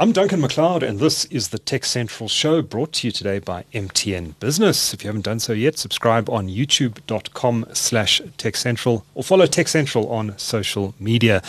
[0.00, 3.66] I'm Duncan McLeod, and this is the Tech Central Show brought to you today by
[3.74, 4.94] MTN Business.
[4.94, 10.10] If you haven't done so yet, subscribe on youtube.com slash TechCentral or follow Tech Central
[10.10, 11.42] on social media.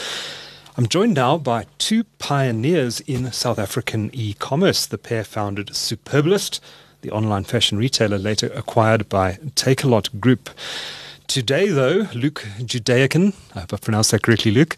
[0.76, 4.86] I'm joined now by two pioneers in South African e-commerce.
[4.86, 6.60] The pair founded Superbalist,
[7.04, 10.50] the online fashion retailer later acquired by Takealot Group.
[11.32, 14.76] Today, though, Luke Jedeikin, I hope I pronounced that correctly, Luke,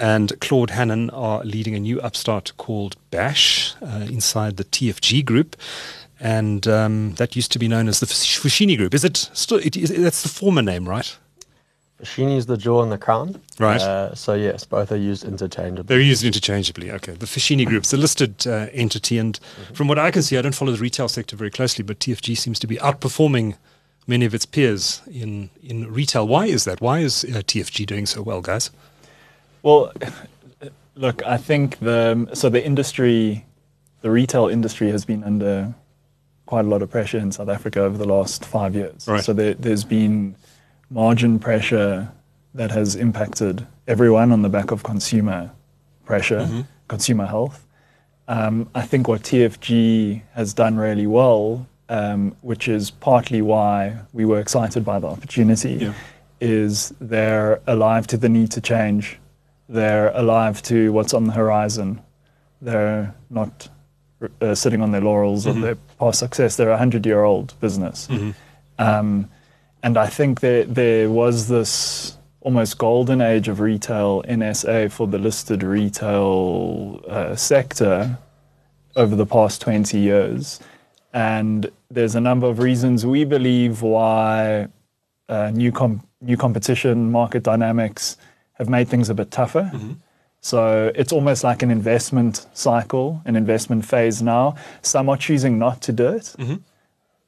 [0.00, 5.54] and Claude Hanan are leading a new upstart called Bash uh, inside the TFG group.
[6.18, 8.94] And um, that used to be known as the Foschini Group.
[8.94, 9.58] Is it still?
[9.58, 11.16] It, is, that's the former name, right?
[12.02, 13.40] Foschini is the jewel and the crown.
[13.60, 13.80] Right.
[13.80, 15.84] Uh, so, yes, both are used interchangeably.
[15.84, 16.90] They're used interchangeably.
[16.90, 17.12] Okay.
[17.12, 19.18] The Foschini Group, it's a listed uh, entity.
[19.18, 19.74] And mm-hmm.
[19.74, 22.36] from what I can see, I don't follow the retail sector very closely, but TFG
[22.36, 23.54] seems to be outperforming
[24.06, 26.26] many of its peers in, in retail.
[26.26, 26.80] Why is that?
[26.80, 28.70] Why is uh, TFG doing so well, guys?
[29.62, 29.92] Well,
[30.96, 33.46] look, I think the so the industry,
[34.00, 35.74] the retail industry has been under
[36.46, 39.06] quite a lot of pressure in South Africa over the last five years.
[39.06, 39.24] Right.
[39.24, 40.34] So there, there's been
[40.90, 42.12] margin pressure
[42.54, 45.50] that has impacted everyone on the back of consumer
[46.04, 46.60] pressure, mm-hmm.
[46.88, 47.66] consumer health.
[48.28, 51.66] Um, I think what TFG has done really well,
[52.40, 55.94] which is partly why we were excited by the opportunity, yeah.
[56.40, 59.18] is they're alive to the need to change
[59.72, 62.02] they're alive to what's on the horizon.
[62.60, 63.68] They're not
[64.40, 65.56] uh, sitting on their laurels mm-hmm.
[65.56, 66.56] of their past success.
[66.56, 68.06] They're a hundred year old business.
[68.08, 68.30] Mm-hmm.
[68.78, 69.30] Um,
[69.82, 75.06] and I think there, there was this almost golden age of retail in SA for
[75.06, 78.18] the listed retail uh, sector
[78.94, 80.60] over the past 20 years.
[81.14, 84.68] And there's a number of reasons we believe why
[85.28, 88.16] uh, new, com- new competition, market dynamics,
[88.54, 89.70] have made things a bit tougher.
[89.72, 89.92] Mm-hmm.
[90.40, 94.56] So it's almost like an investment cycle, an investment phase now.
[94.82, 96.34] Some are choosing not to do it.
[96.38, 96.56] Mm-hmm.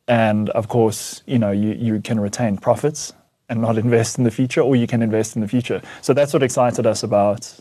[0.09, 3.13] And of course, you know, you, you can retain profits
[3.49, 5.81] and not invest in the future, or you can invest in the future.
[6.03, 7.61] So that's what excited us about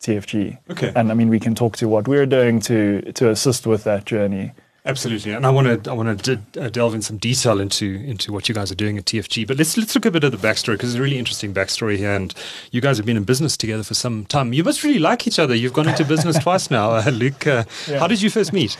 [0.00, 0.58] TFG.
[0.70, 0.92] Okay.
[0.94, 4.04] And I mean, we can talk to what we're doing to to assist with that
[4.04, 4.52] journey.
[4.86, 7.86] Absolutely, and I want to I want to d- uh, delve in some detail into
[7.86, 9.46] into what you guys are doing at TFG.
[9.46, 11.96] But let's let's look a bit at the backstory because it's a really interesting backstory
[11.96, 12.12] here.
[12.12, 12.34] And
[12.70, 14.52] you guys have been in business together for some time.
[14.52, 15.54] You must really like each other.
[15.54, 17.46] You've gone into business twice now, uh, Luke.
[17.46, 17.98] Uh, yeah.
[17.98, 18.76] How did you first meet?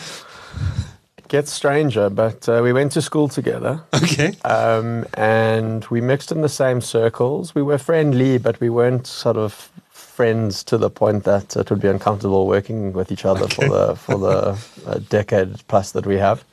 [1.16, 3.82] It gets stranger, but uh, we went to school together.
[3.94, 4.34] Okay.
[4.44, 7.54] Um, and we mixed in the same circles.
[7.54, 9.70] We were friendly, but we weren't sort of
[10.14, 13.54] friends to the point that it would be uncomfortable working with each other okay.
[13.54, 14.36] for the for the
[14.86, 16.44] uh, decade plus that we have.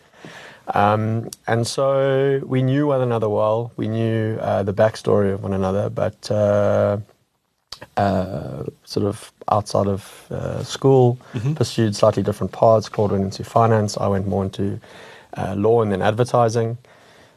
[0.73, 3.71] Um, and so we knew one another well.
[3.77, 6.97] We knew uh, the backstory of one another, but uh,
[7.97, 10.01] uh sort of outside of
[10.31, 11.53] uh, school, mm-hmm.
[11.53, 12.89] pursued slightly different paths.
[12.89, 13.97] Claude went into finance.
[13.97, 14.79] I went more into
[15.37, 16.77] uh, law and then advertising.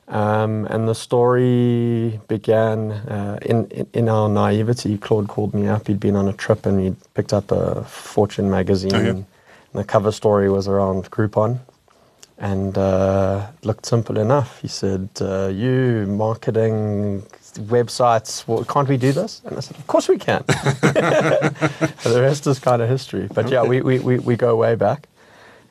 [0.09, 4.99] Um, and the story began uh, in, in, in our naivety.
[4.99, 5.87] Claude called me up.
[5.87, 8.95] He'd been on a trip and he'd picked up a Fortune magazine.
[8.95, 9.11] Oh, yeah.
[9.11, 9.27] And
[9.73, 11.59] the cover story was around Groupon.
[12.37, 14.61] And uh, looked simple enough.
[14.61, 17.23] He said, uh, You, marketing,
[17.55, 19.41] websites, well, can't we do this?
[19.45, 20.45] And I said, Of course we can.
[20.49, 23.29] the rest is kind of history.
[23.33, 25.09] But yeah, we, we, we, we, go way back.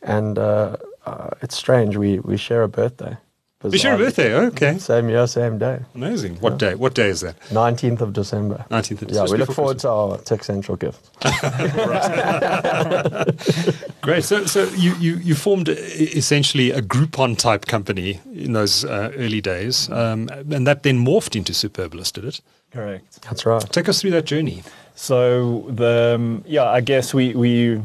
[0.02, 1.98] And uh, uh, it's strange.
[1.98, 3.18] We, we share a birthday.
[3.66, 4.78] It's your birthday, okay.
[4.78, 5.80] Same year, same day.
[5.96, 6.36] Amazing.
[6.38, 6.70] What yeah.
[6.70, 6.76] day?
[6.76, 7.40] What day is that?
[7.50, 8.66] 19th of December.
[8.70, 9.28] 19th of December.
[9.28, 9.82] Yeah, we look forward Christmas.
[9.84, 11.10] to our Tech Central gift.
[14.02, 14.26] Great.
[14.26, 19.40] So, so you, you, you formed essentially a Groupon type company in those uh, early
[19.40, 22.42] days, um, and that then morphed into Superbalist, did it?
[22.72, 23.22] Correct.
[23.22, 23.62] That's right.
[23.72, 24.64] Take us through that journey.
[24.96, 27.82] So, the um, yeah, I guess we, we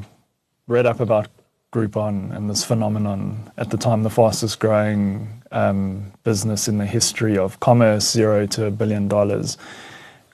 [0.66, 1.28] read up about
[1.72, 7.36] Groupon and this phenomenon at the time, the fastest growing um, business in the history
[7.36, 9.58] of commerce, zero to a billion dollars.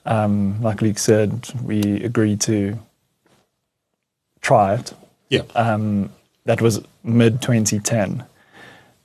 [0.05, 2.79] Um, like Luke said, we agreed to
[4.41, 4.93] try it.
[5.29, 5.41] Yeah.
[5.55, 6.11] Um,
[6.45, 8.23] that was mid 2010.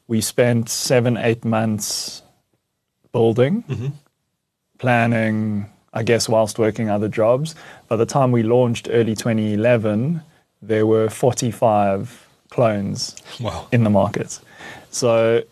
[0.07, 2.23] We spent seven, eight months
[3.13, 3.89] building, mm-hmm.
[4.79, 7.55] planning, I guess, whilst working other jobs.
[7.89, 10.23] By the time we launched early 2011,
[10.63, 13.67] there were 45 clones wow.
[13.73, 14.39] in the market.
[14.91, 15.43] So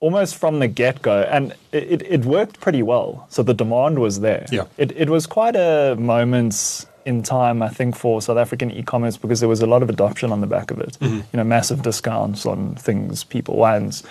[0.00, 3.26] almost from the get go, and it, it worked pretty well.
[3.30, 4.46] So the demand was there.
[4.50, 4.64] Yeah.
[4.76, 9.16] It, it was quite a moment in time, I think, for South African e commerce
[9.16, 10.98] because there was a lot of adoption on the back of it.
[11.00, 11.16] Mm-hmm.
[11.16, 14.02] You know, massive discounts on things people want,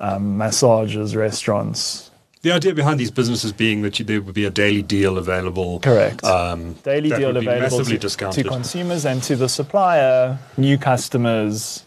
[0.00, 2.10] um, massages, restaurants.
[2.42, 5.78] The idea behind these businesses being that you, there would be a daily deal available.
[5.80, 6.24] Correct.
[6.24, 11.84] Um, Daily deal available to, to consumers and to the supplier, new customers.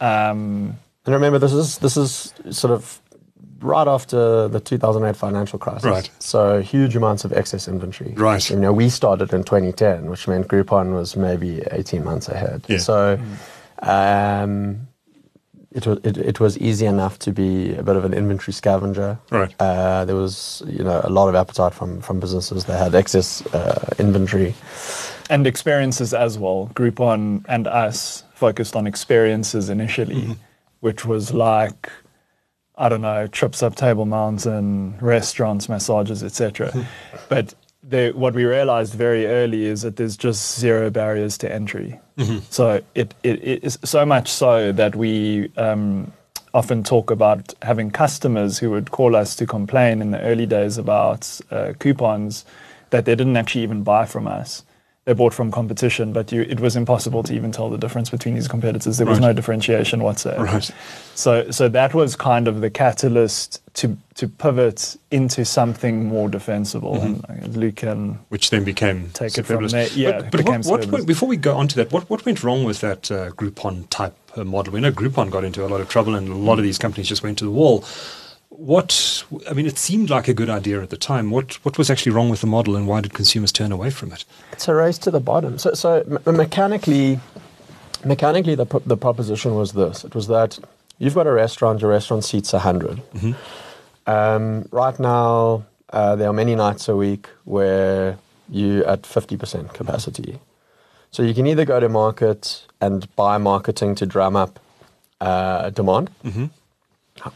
[0.00, 3.00] Um, And remember, this is this is sort of
[3.60, 5.84] right after the 2008 financial crisis.
[5.84, 6.10] Right.
[6.18, 8.14] So huge amounts of excess inventory.
[8.16, 8.48] Right.
[8.50, 12.64] You know, we started in 2010, which meant Groupon was maybe 18 months ahead.
[12.68, 12.78] Yeah.
[12.78, 13.18] So
[13.82, 14.88] um,
[15.72, 19.18] it was it, it was easy enough to be a bit of an inventory scavenger.
[19.30, 19.54] Right.
[19.60, 23.42] Uh, there was you know a lot of appetite from from businesses that had excess
[23.54, 24.54] uh, inventory.
[25.30, 26.70] and experiences as well.
[26.74, 30.32] Groupon and us focused on experiences initially, Mm-hmm.
[30.80, 31.90] which was like,
[32.76, 36.70] I don't know, trips up Table Mountain, restaurants, massages, etc.
[36.70, 36.82] Mm-hmm.
[37.28, 41.98] but the, what we realized very early is that there's just zero barriers to entry.
[42.18, 42.38] Mm-hmm.
[42.50, 46.12] So it, it, it is so much so that we um,
[46.52, 50.78] often talk about having customers who would call us to complain in the early days
[50.78, 52.44] about uh, coupons
[52.90, 54.62] that they didn't actually even buy from us.
[55.08, 58.34] They bought from competition, but you, it was impossible to even tell the difference between
[58.34, 58.98] these competitors.
[58.98, 59.28] There was Right.
[59.28, 60.44] no differentiation whatsoever.
[60.44, 60.70] Right.
[61.14, 66.96] So, so that was kind of the catalyst to to pivot into something more defensible.
[66.96, 67.32] Mm-hmm.
[67.32, 69.88] And uh, Luke can which then became Take it from there.
[69.94, 72.44] Yeah, but, but what, what went, before we go on to that, what, what went
[72.44, 74.74] wrong with that uh, Groupon type uh, model?
[74.74, 77.08] We know Groupon got into a lot of trouble, and a lot of these companies
[77.08, 77.82] just went to the wall.
[78.58, 81.30] What I mean, it seemed like a good idea at the time.
[81.30, 84.12] What what was actually wrong with the model, and why did consumers turn away from
[84.12, 84.24] it?
[84.52, 85.58] It's a race to the bottom.
[85.58, 87.20] So, so me- mechanically,
[88.04, 90.58] mechanically, the pro- the proposition was this: it was that
[90.98, 93.00] you've got a restaurant, your restaurant seats 100
[94.06, 95.62] Um, right now,
[95.92, 98.18] uh, there are many nights a week where
[98.50, 100.40] you at fifty percent capacity.
[101.12, 104.58] So you can either go to market and buy marketing to drum up
[105.20, 106.10] uh, demand,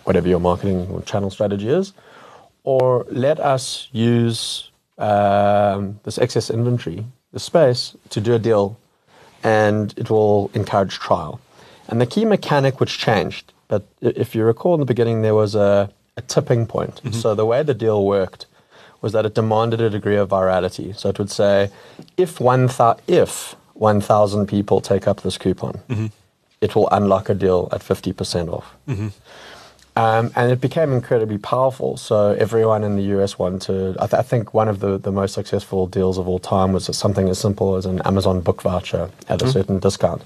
[0.05, 1.93] whatever your marketing or channel strategy is,
[2.65, 8.79] or let us use um, this excess inventory, the space, to do a deal,
[9.43, 11.41] and it will encourage trial.
[11.89, 15.55] And the key mechanic which changed, but if you recall in the beginning, there was
[15.55, 16.97] a, a tipping point.
[16.97, 17.13] Mm-hmm.
[17.13, 18.47] So the way the deal worked
[19.01, 20.97] was that it demanded a degree of virality.
[20.97, 21.71] So it would say,
[22.17, 22.71] if one
[23.09, 26.07] if 1,000 people take up this coupon, mm-hmm.
[26.61, 28.75] it will unlock a deal at 50% off.
[28.87, 29.09] Mm-hmm.
[29.95, 31.97] Um, and it became incredibly powerful.
[31.99, 33.97] So everyone in the US wanted.
[33.99, 36.85] I, th- I think one of the, the most successful deals of all time was
[36.97, 40.23] something as simple as an Amazon book voucher at a certain discount,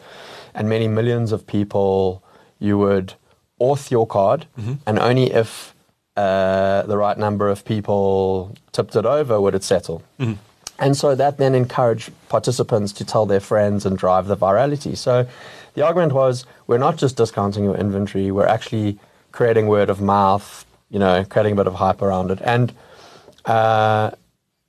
[0.54, 2.22] and many millions of people
[2.60, 3.14] you would
[3.60, 4.46] auth your card,
[4.86, 5.74] and only if
[6.16, 10.02] uh, the right number of people tipped it over would it settle.
[10.78, 14.96] And so that then encouraged participants to tell their friends and drive the virality.
[14.96, 15.26] So
[15.74, 18.98] the argument was we're not just discounting your inventory, we're actually
[19.36, 22.38] creating word of mouth, you know, creating a bit of hype around it.
[22.42, 22.72] And
[23.44, 24.10] uh,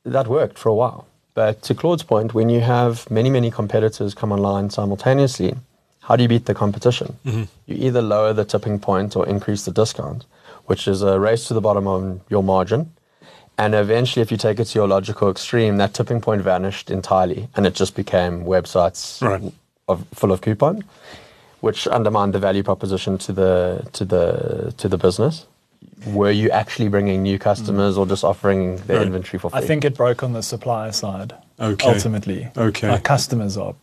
[0.04, 1.08] that worked for a while.
[1.34, 5.54] But to Claude's point, when you have many, many competitors come online simultaneously,
[6.02, 7.16] how do you beat the competition?
[7.26, 7.48] You
[7.88, 10.26] either lower the tipping point or increase the discount,
[10.66, 12.92] which is a race to the bottom on your margin.
[13.58, 17.48] And eventually, if you take it to your logical extreme, that tipping point vanished entirely,
[17.56, 19.52] and it just became websites Right.
[19.88, 20.84] of, full of coupon,
[21.62, 25.46] which undermined the value proposition to the to the to the business.
[26.08, 29.08] Were you actually bringing new customers or just offering the Right.
[29.08, 29.60] inventory for free?
[29.60, 31.34] I think it broke on the supplier side.
[31.60, 31.88] Okay.
[31.88, 32.50] Ultimately.
[32.56, 32.88] Okay.
[32.88, 33.74] Our customers are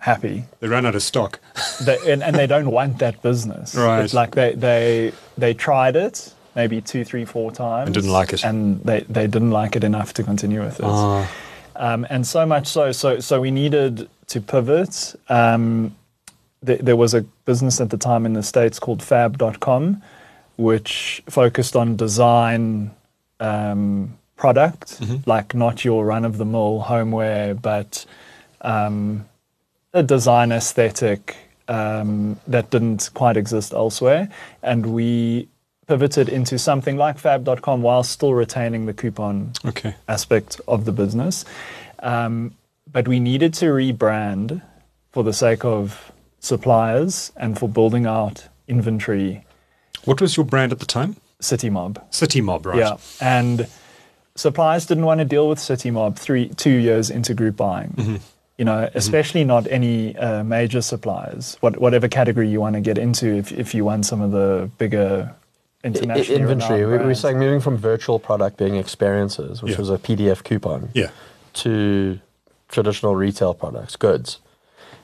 [0.00, 0.44] happy.
[0.60, 1.40] They ran out of stock.
[1.84, 3.74] They, and, and they don't want that business.
[3.74, 4.02] Right.
[4.02, 7.86] It's like they, they, they tried it maybe two, three, four times.
[7.88, 8.44] And didn't like it.
[8.44, 10.86] And they, they didn't like it enough to continue with it.
[10.86, 11.30] Ah.
[11.76, 15.14] Um, and so much so, so, so we needed to pivot.
[15.28, 15.94] Um,
[16.64, 20.02] th- there was a business at the time in the States called fab.com,
[20.56, 22.90] which focused on design
[23.40, 28.04] um, product, like not your run of the mill homeware, but
[28.62, 29.26] um,
[29.92, 31.36] a design aesthetic
[31.68, 34.28] um, that didn't quite exist elsewhere.
[34.62, 35.48] And we
[35.86, 39.94] pivoted into something like fab.com while still retaining the coupon Okay.
[40.06, 41.44] aspect of the business.
[42.00, 42.54] Um,
[42.90, 44.60] but we needed to rebrand
[45.12, 49.44] for the sake of suppliers and for building out inventory
[50.04, 51.16] What was your brand at the time?
[51.40, 52.00] City Mob.
[52.10, 52.78] City Mob, right?
[52.78, 52.96] Yeah.
[53.20, 53.66] And
[54.34, 57.90] suppliers didn't want to deal with City Mob three, two years into group buying.
[57.96, 58.16] Mm-hmm.
[58.58, 62.98] You know, especially not any uh, major suppliers, what, whatever category you want to get
[62.98, 65.32] into if, if you want some of the bigger
[65.84, 66.84] I- international inventory.
[66.84, 69.78] We, we were saying moving from virtual product being experiences, which Yeah.
[69.78, 71.10] was a PDF coupon, Yeah.
[71.62, 72.18] to
[72.68, 74.40] traditional retail products, goods.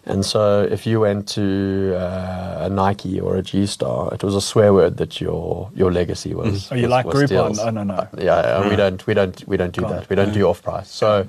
[0.07, 4.35] And so if you went to uh, a Nike or a G Star, it was
[4.35, 6.71] a swear word that your your legacy was.
[6.71, 7.29] Oh, you was- like was Groupon?
[7.29, 7.59] deals.
[7.59, 8.07] Oh, no, no.
[8.19, 9.95] Yeah, yeah, we don't we don't we don't do Can't.
[9.95, 10.11] that.
[10.11, 10.91] We don't do off price.
[10.91, 11.27] So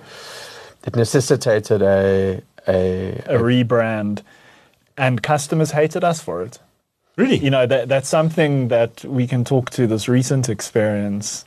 [0.85, 4.23] it necessitated a a, A rebrand,
[4.97, 6.59] and customers hated us for it.
[7.17, 7.37] Really?
[7.37, 11.45] you know that that's something that we can talk to this recent experience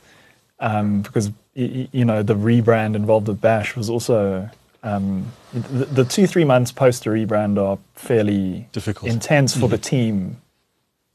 [0.59, 4.49] um, because y- y- you know the rebrand involved with Bash was also
[4.83, 9.11] um, the, the two three months post the rebrand are fairly Difficult.
[9.11, 10.41] intense for the team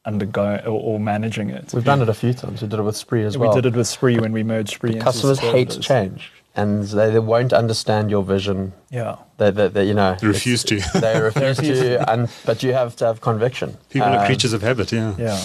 [0.05, 1.73] undergoing or, or managing it.
[1.73, 2.61] We've done it a few times.
[2.63, 3.55] We did it with Spree as we well.
[3.57, 4.97] We did it with Spree when we merged Spree.
[4.97, 8.75] Customers hate change, and they, they won't understand your vision.
[8.91, 9.17] Yeah.
[9.39, 10.81] They, they, they you know They refuse to.
[11.01, 13.79] They refuse to, and but you have to have conviction.
[13.89, 15.15] People are Um, creatures of habit, yeah.
[15.19, 15.41] Yeah.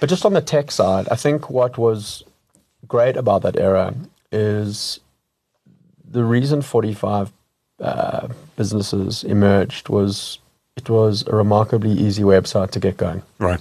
[0.00, 2.24] But just on the tech side, I think what was
[2.86, 3.94] great about that era
[4.30, 5.00] is
[6.06, 7.32] the reason 45
[7.80, 10.38] uh, businesses emerged was
[10.76, 13.22] it was a remarkably easy website to get going.
[13.38, 13.60] Right.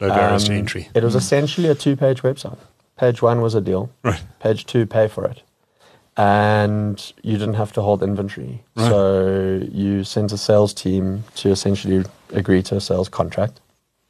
[0.00, 0.88] Low barriers to Um, entry.
[0.94, 2.58] It was essentially a two page website.
[2.96, 4.22] Page one was a deal, Right.
[4.40, 5.42] page two, pay for it.
[6.16, 8.62] And you didn't have to hold inventory.
[8.76, 8.88] Right.
[8.88, 13.60] So you sent a sales team to essentially agree to a sales contract.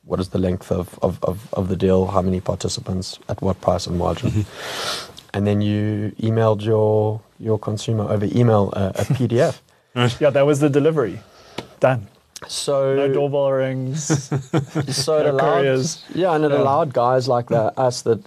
[0.04, 2.06] What is the length of, of, of, of the deal?
[2.06, 3.18] How many participants?
[3.28, 4.30] At what price and margin?
[4.30, 5.13] Mm-hmm.
[5.34, 9.58] And then you emailed your your consumer over email a, a PDF.
[10.20, 11.18] Yeah, that was the delivery.
[11.80, 12.06] Done.
[12.48, 14.04] So No doorbell rings.
[15.04, 16.04] so it No allowed, couriers.
[16.14, 16.58] yeah, and it Yeah.
[16.62, 18.20] allowed guys like that, us that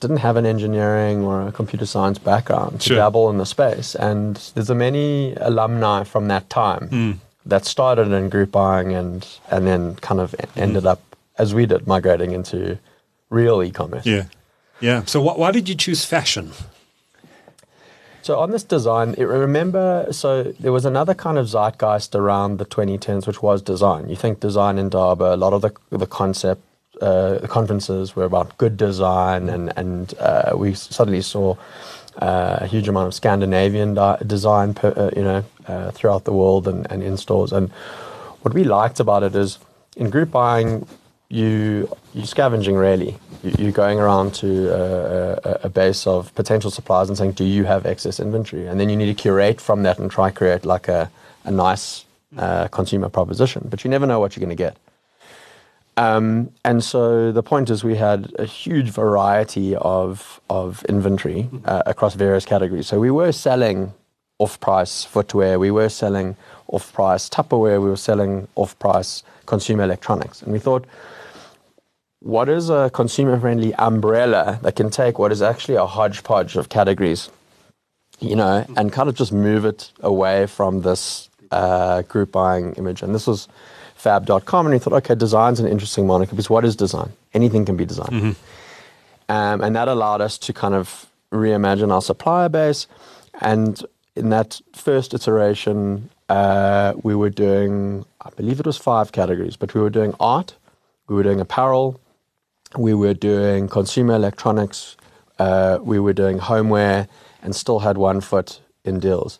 [0.00, 2.96] didn't have an engineering or a computer science background to Sure.
[2.96, 3.94] dabble in the space.
[3.94, 7.12] And there's a many alumni from that time Hmm.
[7.46, 11.00] that started in group buying and and then kind of ended up
[11.38, 12.78] as we did, migrating into
[13.30, 14.06] real e-commerce.
[14.06, 14.24] Yeah.
[14.80, 15.04] Yeah.
[15.04, 16.52] So wh- why did you choose fashion?
[18.22, 22.66] So on this design, it, remember, so there was another kind of zeitgeist around the
[22.66, 24.08] 2010s, which was design.
[24.08, 26.60] You think design Indaba, a lot of the the concept,
[27.00, 31.56] uh, the conferences were about good design, and and uh, we suddenly saw
[32.20, 36.32] uh, a huge amount of Scandinavian di- design, per, uh, you know, uh, throughout the
[36.32, 37.52] world and, and in stores.
[37.52, 37.70] And
[38.42, 39.58] what we liked about it is
[39.96, 40.86] in group buying,
[41.30, 43.16] you you're scavenging really.
[43.42, 47.44] You, you're going around to a, a, a base of potential suppliers and saying, "Do
[47.44, 50.64] you have excess inventory?" And then you need to curate from that and try create
[50.64, 51.10] like a
[51.44, 52.04] a nice
[52.36, 53.66] uh, consumer proposition.
[53.70, 54.76] But you never know what you're going to get.
[55.96, 61.82] Um, and so the point is, we had a huge variety of of inventory uh,
[61.86, 62.86] across various categories.
[62.86, 63.92] So we were selling
[64.38, 66.36] off-price footwear, we were selling
[66.68, 70.84] off-price Tupperware, we were selling off-price consumer electronics, and we thought,
[72.20, 77.30] what is a consumer-friendly umbrella that can take what is actually a hodgepodge of categories,
[78.18, 83.02] you know, and kind of just move it away from this uh, group buying image?
[83.02, 83.48] And this was
[83.94, 87.12] fab.com, and we thought, okay, design's an interesting moniker because what is design?
[87.34, 88.12] Anything can be design.
[89.28, 92.86] Um, and that allowed us to kind of reimagine our supplier base.
[93.40, 93.84] And
[94.16, 99.74] in that first iteration, uh, we were doing, I believe it was five categories, but
[99.74, 100.56] we were doing art,
[101.08, 102.00] we were doing apparel,
[102.76, 104.96] we were doing consumer electronics,
[105.38, 107.08] uh, we were doing homeware,
[107.42, 109.38] and still had one foot in deals.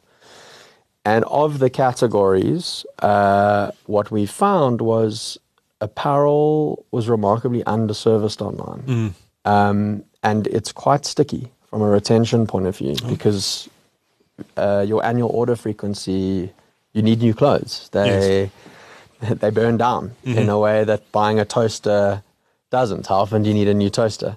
[1.04, 5.38] And of the categories, uh, what we found was
[5.80, 9.14] apparel was remarkably underserviced online.
[9.44, 13.68] Um, and it's quite sticky from a retention point of view because
[14.56, 16.52] uh, your annual order frequency,
[16.92, 17.88] you need new clothes.
[17.92, 18.50] They,
[19.20, 22.22] they burn down in a way that buying a toaster
[22.70, 23.06] doesn't.
[23.06, 24.36] How often do you need a new toaster?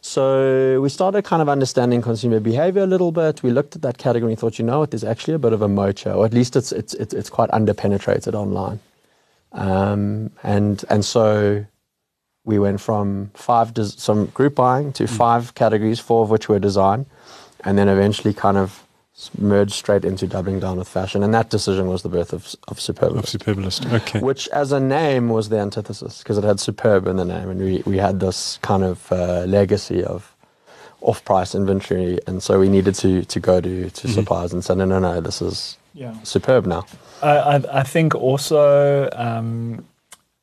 [0.00, 3.42] So we started kind of understanding consumer behavior a little bit.
[3.42, 5.62] We looked at that category and thought, you know what, there's actually a bit of
[5.62, 8.80] a mocha, or at least it's it's it's, it's quite underpenetrated online.
[9.52, 11.64] Um, and and so
[12.44, 16.58] we went from five des- some group buying to five categories, four of which were
[16.58, 17.06] design,
[17.64, 18.81] and then eventually kind of
[19.38, 21.22] merged straight into doubling down with fashion.
[21.22, 23.92] And that decision was the birth of of Of Superb, Superbalist.
[23.92, 24.20] Okay.
[24.20, 27.60] which as a name was the antithesis because it had superb in the name, and
[27.60, 30.34] we we had this kind of uh, legacy of
[31.00, 34.84] off-price inventory, and so we needed to to go to to suppliers and say, no,
[34.84, 36.14] no, no, this is Yeah.
[36.22, 36.84] superb now.
[37.22, 39.84] I, I, I think also, um,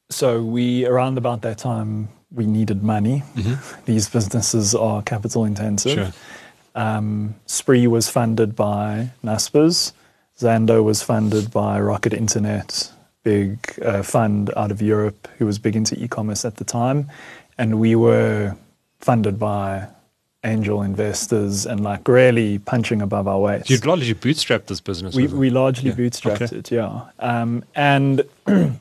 [0.09, 3.23] so we around about that time we needed money.
[3.85, 5.93] These businesses are capital intensive.
[5.93, 6.11] Sure.
[6.79, 9.91] Um, Spree was funded by Naspers.
[10.39, 12.91] Zando was funded by Rocket Internet,
[13.23, 17.09] big uh, fund out of Europe who was big into e-commerce at the time,
[17.57, 18.55] and we were
[19.01, 19.87] funded by
[20.45, 23.69] angel investors and like really punching above our weight.
[23.69, 25.13] You'd largely bootstrapped this business.
[25.15, 25.95] We, we largely Yeah.
[25.97, 26.55] bootstrapped Okay.
[26.59, 27.07] it, yeah.
[27.19, 28.23] Um, and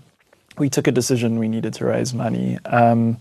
[0.58, 2.58] we took a decision we needed to raise money.
[2.64, 3.16] Um,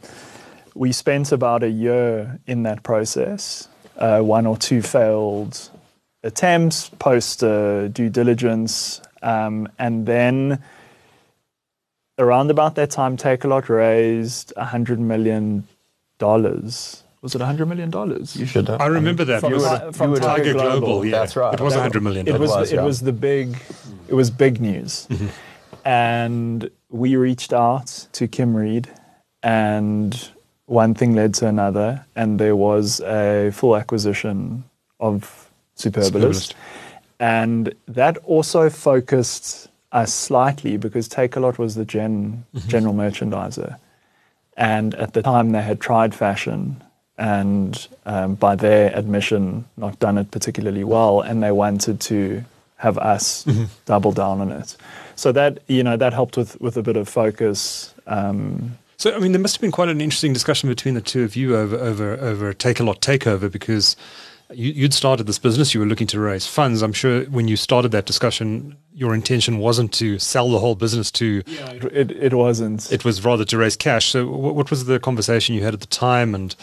[0.75, 3.67] we spent about a year in that process,
[3.97, 5.69] uh, one or two failed
[6.23, 10.61] attempts, post uh, due diligence, um, and then
[12.19, 15.67] around about that time, Takealot raised $100 million.
[16.19, 17.91] Was it $100 million?
[18.33, 18.81] You should have.
[18.81, 19.41] I remember that.
[19.41, 20.79] From It was Ti- a- from Tiger Tiger Global.
[20.79, 21.05] Global.
[21.05, 21.11] yeah.
[21.19, 21.53] That's right.
[21.53, 22.27] It was That- 100 million.
[22.27, 22.49] it dollars.
[22.49, 22.83] was, was, it yeah.
[22.83, 23.57] was the big
[24.07, 25.07] it was big news
[25.85, 28.87] and we reached out to Kim Reid
[29.43, 30.29] and
[30.67, 34.63] one thing led to another and there was a full acquisition
[34.99, 36.11] of superbalist.
[36.11, 36.53] Superbalist.
[37.19, 43.77] and that also focused us slightly because Takealot was the gen, general merchandiser.
[44.57, 46.83] And at the time they had tried fashion
[47.17, 52.43] and um, by their admission not done it particularly well and they wanted to
[52.75, 53.47] have us
[53.85, 54.75] double down on it.
[55.15, 59.19] So that you know that helped with with a bit of focus um, So, I
[59.19, 61.75] mean, there must have been quite an interesting discussion between the two of you over
[61.77, 63.95] over over Takealot takeover because
[64.51, 66.81] you, you'd started this business, you were looking to raise funds.
[66.81, 71.11] I'm sure when you started that discussion, your intention wasn't to sell the whole business
[71.11, 71.43] to.
[71.45, 74.07] it, it, it wasn't It was rather to raise cash.
[74.07, 76.33] So, what, what was the conversation you had at the time?
[76.33, 76.55] And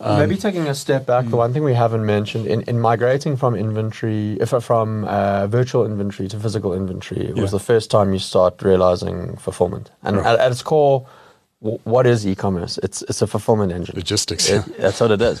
[0.00, 3.36] um, Maybe taking a step back, the one thing we haven't mentioned in, in migrating
[3.36, 7.92] from inventory, if uh, from uh, virtual inventory to physical inventory, it was the first
[7.92, 9.92] time you start realizing fulfillment.
[10.02, 10.26] And Right.
[10.26, 11.10] at, at its core, w-
[11.60, 12.78] what is e-commerce?
[12.82, 13.96] It's it's a fulfillment engine.
[13.96, 14.48] logistics.
[14.50, 15.40] It- that's what it is.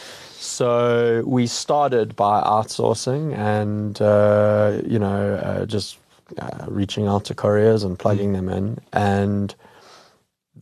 [0.38, 5.98] so we started by outsourcing and uh, you know uh, just
[6.38, 9.54] uh, reaching out to couriers and plugging them in, and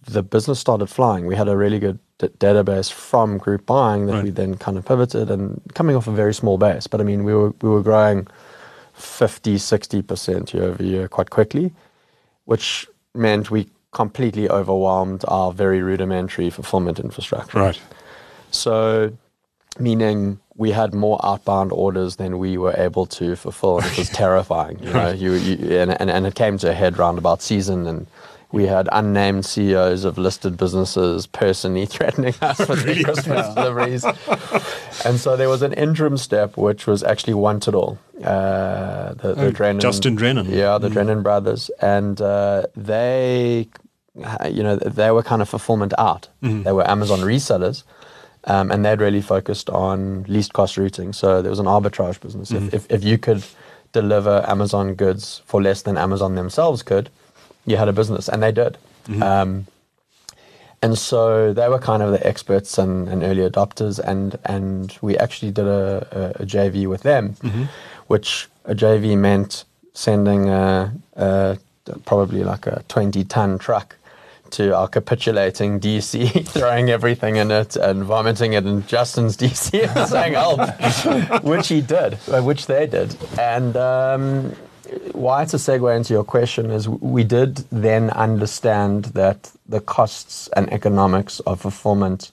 [0.06, 1.26] the business started flying.
[1.26, 4.24] We had a really good d- database from group buying that Right.
[4.24, 6.86] we then kind of pivoted and coming off a very small base.
[6.86, 8.26] But I mean, we were we were growing
[8.94, 11.72] 50, 60 percent year over year quite quickly,
[12.44, 17.58] which meant we completely overwhelmed our very rudimentary fulfillment infrastructure.
[17.58, 17.80] Right.
[18.50, 19.12] So,
[19.78, 23.78] meaning we had more outbound orders than we were able to fulfill.
[23.78, 24.78] and It was terrifying.
[24.80, 27.86] You know, you, you and, and, and it came to a head round about season,
[27.86, 28.06] and
[28.54, 34.04] we had unnamed CEOs of listed businesses personally threatening us with their Christmas deliveries.
[35.04, 37.99] and so there was an interim step, which was actually One All.
[38.23, 40.47] Uh, the, the Oh, Drennan, Justin Drennan.
[40.49, 41.69] Yeah, the Drennan brothers.
[41.80, 43.69] And uh, they,
[44.49, 46.28] you know, they were kind of fulfillment out.
[46.40, 47.82] They were Amazon resellers.
[48.47, 51.12] Um, and they'd really focused on least cost routing.
[51.12, 52.52] So there was an arbitrage business.
[52.52, 53.43] If, if, if you could
[53.93, 57.08] deliver Amazon goods for less than Amazon themselves could,
[57.66, 58.78] you had a business, and they did.
[59.22, 59.66] Um,
[60.82, 65.16] and so they were kind of the experts and, and early adopters, and, and we
[65.16, 67.36] actually did a, a, a JV with them,
[68.06, 71.58] which a JV meant sending a, a,
[72.04, 73.96] probably like a 20 ton truck
[74.50, 80.08] to our capitulating DC, throwing everything in it and vomiting it in Justin's DC and
[80.08, 83.16] saying help, which he did, uh, which they did.
[83.38, 84.54] And um,
[85.12, 90.49] why it's a segue into your question is we did then understand that the costs
[90.56, 92.32] and economics of fulfillment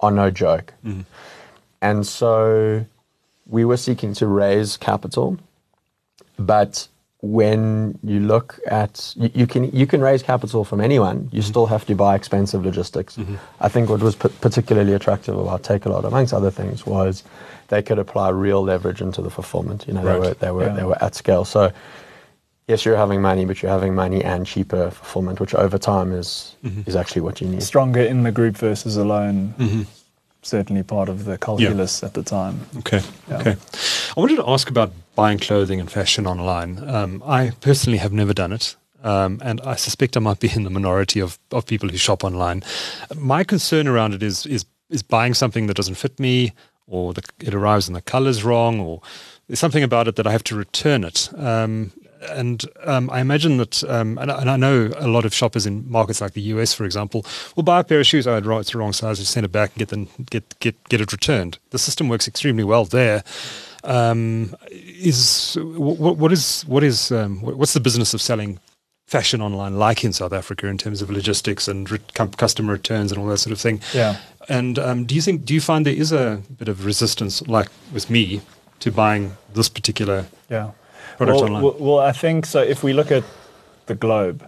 [0.00, 0.72] are no joke.
[0.84, 1.02] Mm-hmm.
[1.82, 2.86] And so
[3.46, 5.38] we were seeking to raise capital,
[6.38, 6.88] but
[7.24, 11.30] when you look at you, you can you can raise capital from anyone.
[11.32, 11.48] You mm-hmm.
[11.48, 13.16] still have to buy expensive logistics.
[13.16, 13.36] Mm-hmm.
[13.60, 17.24] I think what was p- particularly attractive about Takealot amongst other things was
[17.68, 19.86] they could apply real leverage into the fulfillment.
[19.88, 20.20] You know Right.
[20.20, 20.74] they were they were Yeah.
[20.74, 21.44] they were at scale.
[21.46, 21.72] So
[22.68, 26.56] yes you're having money but you're having money and cheaper fulfillment which over time is
[26.64, 26.82] mm-hmm.
[26.86, 27.62] is actually what you need.
[27.62, 29.54] Stronger in the group versus alone.
[30.42, 32.60] Certainly part of the calculus at the time.
[32.80, 33.00] Okay.
[33.30, 33.38] Yeah.
[33.40, 33.56] Okay.
[34.14, 36.86] I wanted to ask about buying clothing and fashion online.
[36.88, 38.76] Um, I personally have never done it.
[39.02, 42.24] Um, and I suspect I might be in the minority of, of people who shop
[42.24, 42.62] online.
[43.16, 46.52] My concern around it is is is buying something that doesn't fit me,
[46.86, 49.00] or the, it arrives and the color's wrong, or
[49.46, 51.28] there's something about it that I have to return it.
[51.36, 51.92] Um,
[52.30, 55.66] and um, I imagine that, um, and, I- and I know a lot of shoppers
[55.66, 58.26] in markets like the US, for example, will buy a pair of shoes.
[58.26, 59.18] Oh, it's the wrong size.
[59.18, 61.58] Just send it back and get them get get get it returned.
[61.70, 63.22] The system works extremely well there.
[63.84, 68.58] Um, is what, what is what is um, what's the business of selling
[69.06, 71.98] fashion online like in South Africa in terms of logistics and re-
[72.38, 73.80] customer returns and all that sort of thing?
[73.92, 74.16] yeah
[74.48, 77.68] And um, do you think do you find there is a bit of resistance, like
[77.92, 78.40] with me,
[78.80, 80.70] to buying this particular Yeah.
[81.16, 81.62] Products well, online.
[81.62, 82.60] Well, well, I think so.
[82.60, 83.24] If we look at
[83.86, 84.42] the globe,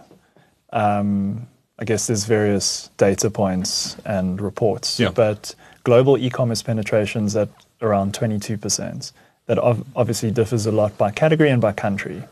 [0.73, 1.47] um,
[1.79, 4.99] I guess there's various data points and reports.
[4.99, 5.11] Yeah.
[5.11, 7.49] But global e-commerce penetrations at
[7.81, 9.11] around 22%.
[9.47, 12.23] That obviously differs a lot by category and by country.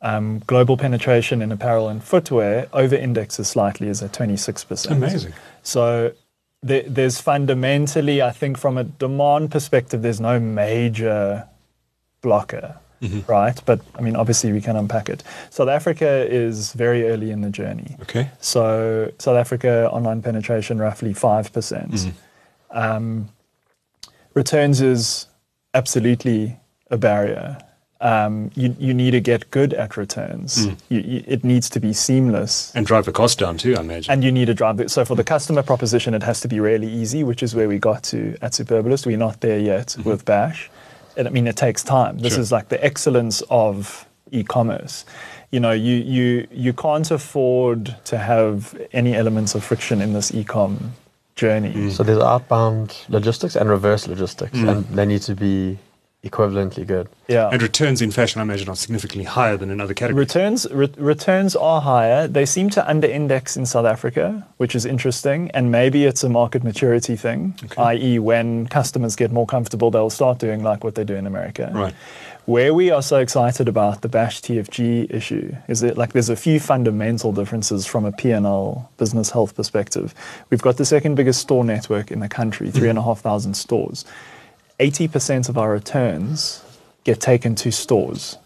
[0.00, 4.90] Um, global penetration in apparel and footwear over indexes slightly is at 26%.
[4.90, 5.32] Amazing.
[5.62, 6.12] So
[6.62, 11.48] there, there's fundamentally, I think, from a demand perspective, there's no major
[12.20, 12.76] blocker,
[13.26, 13.60] right?
[13.66, 15.22] But I mean, obviously, we can unpack it.
[15.50, 17.96] South Africa is very early in the journey.
[18.02, 18.30] Okay.
[18.40, 22.12] So South Africa online penetration roughly five percent.
[22.70, 23.28] Um,
[24.34, 25.26] returns is
[25.74, 26.58] absolutely
[26.90, 27.58] a barrier.
[28.00, 30.66] Um, you you need to get good at returns.
[30.90, 32.74] You, you, it needs to be seamless.
[32.74, 34.12] And drive the cost down too, I imagine.
[34.12, 34.90] And you need to drive it.
[34.90, 37.78] So for the customer proposition, it has to be really easy, which is where we
[37.78, 39.06] got to at Superbalist.
[39.06, 40.70] We're not there yet with Bash.
[41.16, 42.18] And I mean, it takes time.
[42.18, 42.42] This Sure.
[42.42, 45.06] is like the excellence of e-commerce.
[45.50, 50.34] You know, you you you can't afford to have any elements of friction in this
[50.34, 50.92] e-com
[51.36, 51.90] journey.
[51.90, 54.68] So there's outbound logistics and reverse logistics, Mm.
[54.68, 55.78] and they need to be
[56.24, 57.06] equivalently good.
[57.28, 57.48] Yeah.
[57.52, 60.28] and returns in fashion, I imagine, are significantly higher than in other categories.
[60.28, 62.26] Returns re- returns are higher.
[62.28, 66.62] They seem to under-index in South Africa, which is interesting, and maybe it's a market
[66.64, 67.54] maturity thing.
[67.78, 71.70] I.e., when customers get more comfortable, they'll start doing like what they do in America.
[71.74, 71.94] Right.
[72.46, 76.36] Where we are so excited about the Bash TFG issue is that like there's a
[76.36, 80.14] few fundamental differences from a P&L business health perspective.
[80.50, 83.54] We've got the second biggest store network in the country, three and a half thousand
[83.54, 84.04] stores.
[84.78, 86.62] 80% of our returns
[87.04, 88.36] get taken to stores.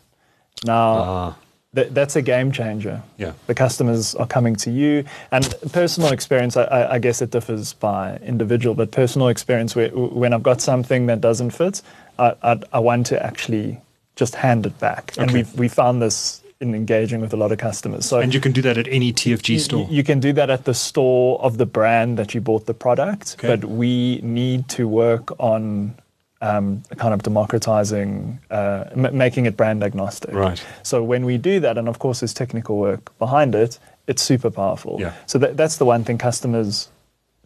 [0.65, 1.37] Now, Ah,
[1.75, 3.03] Th- that's a game changer.
[3.19, 3.33] Yeah.
[3.47, 5.05] The customers are coming to you.
[5.33, 9.91] And personal experience, I, I, I guess it differs by individual, but personal experience, where,
[9.91, 11.83] when I've got something that doesn't fit,
[12.19, 13.81] I, I, I want to actually
[14.19, 15.15] just hand it back.
[15.17, 18.05] And we've, we found this in engaging with a lot of customers.
[18.05, 19.87] So and you can do that at any TFG you- store.
[19.89, 23.37] You can do that at the store of the brand that you bought the product,
[23.39, 23.47] Okay.
[23.49, 25.95] but we need to work on
[26.41, 30.33] um, kind of democratizing, uh, m- making it brand agnostic.
[30.35, 30.63] Right.
[30.83, 33.79] So when we do that, and of course there's technical work behind it,
[34.09, 34.97] it's super powerful.
[35.01, 35.13] Yeah.
[35.27, 36.89] So that, that's the one thing customers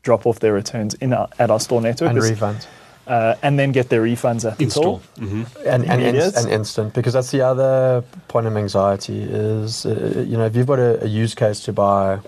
[0.03, 2.67] drop off their returns in our, at our store network, And refunds.
[3.07, 5.01] Uh, and then get their refunds at the in store.
[5.15, 5.27] store.
[5.27, 6.25] hmm And, and, Immediate.
[6.25, 10.55] inst- and instant, because that's the other point of anxiety is, uh, you know, if
[10.57, 12.21] you've got a, a use case to buy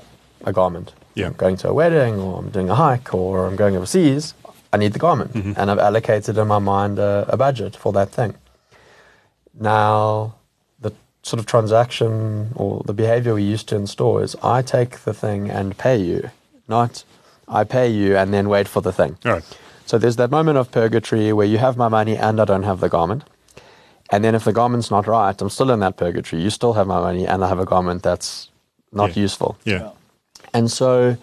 [0.45, 1.27] a garment, Yeah.
[1.29, 4.35] I'm going to a wedding or I'm doing a hike or I'm going overseas,
[4.73, 5.33] I need the garment.
[5.33, 5.53] Mm-hmm.
[5.57, 8.35] And I've allocated in my mind a, a budget for that thing.
[9.59, 10.35] Now,
[10.81, 14.99] the sort of transaction or the behavior we used to in store is I take
[15.05, 16.31] the thing and pay you,
[16.69, 17.05] not
[17.47, 19.17] I pay you and then wait for the thing.
[19.25, 19.45] All right.
[19.87, 22.81] So there's that moment of purgatory where you have my money and I don't have
[22.81, 23.25] the garment.
[24.11, 26.43] And then if the garment's not right, I'm still in that purgatory.
[26.43, 28.51] You still have my money and I have a garment that's
[28.93, 29.23] not Yeah.
[29.25, 29.57] useful.
[29.65, 29.91] Yeah.
[30.53, 31.17] And so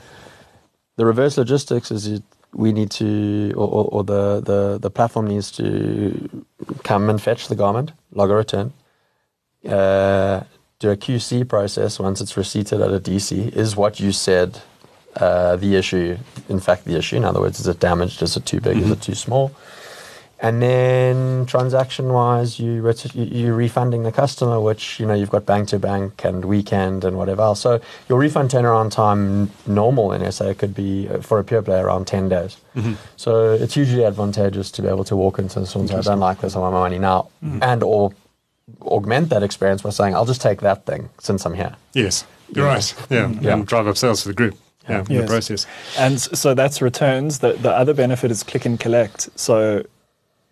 [0.98, 5.28] the reverse logistics is it, we need to, or, or, or the, the, the platform
[5.28, 6.44] needs to
[6.84, 8.74] come and fetch the garment, log a return,
[9.68, 10.42] uh,
[10.80, 13.56] do a QC process once it's receipted at a DC.
[13.56, 14.62] Is what you said
[15.16, 16.18] uh, the issue,
[16.50, 17.16] in fact, the issue?
[17.18, 18.22] In other words, is it damaged?
[18.22, 18.78] Is it too big?
[18.78, 19.52] Is it too small?
[20.44, 25.46] And then transaction-wise, you ret- you- you're refunding the customer, which you know you've got
[25.46, 27.60] bank to bank and weekend and whatever else.
[27.60, 31.86] So your refund turnaround time, normal in SA, could be uh, for a pure player
[31.86, 32.58] around ten days.
[33.18, 36.02] So it's hugely advantageous to be able to walk into the store and say, "I
[36.02, 36.56] don't like this.
[36.56, 37.28] I want my money now,"
[37.62, 38.12] and or
[38.82, 42.26] augment that experience by saying, "I'll just take that thing since I'm here." Yes.
[42.54, 42.94] You're right.
[43.12, 43.30] Yeah.
[43.42, 43.54] Yeah.
[43.54, 44.56] And drive up sales for the group.
[44.90, 45.04] Yeah.
[45.10, 45.68] In the process.
[45.98, 47.40] And so that's returns.
[47.40, 49.30] The, the other benefit is click and collect.
[49.36, 49.84] So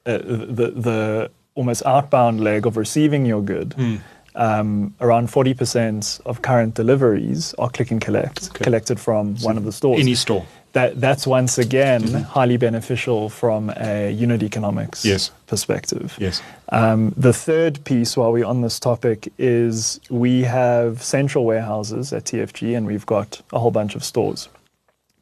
[0.05, 3.97] uh, the, the almost outbound leg of receiving your good, Hmm.
[4.35, 8.63] Um, around 40% of current deliveries are click and collect, Okay.
[8.63, 9.99] collected from one of the stores.
[9.99, 10.45] Any store.
[10.73, 12.03] that, that's once again
[12.37, 15.31] highly beneficial from a unit economics Yes.
[15.47, 16.15] perspective.
[16.19, 16.41] Yes.
[16.71, 22.25] Um, the third piece, while we're on this topic, is we have central warehouses at
[22.25, 24.47] TFG and we've got a whole bunch of stores.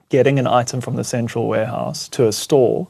[0.10, 2.88] Getting an item from the central warehouse to a store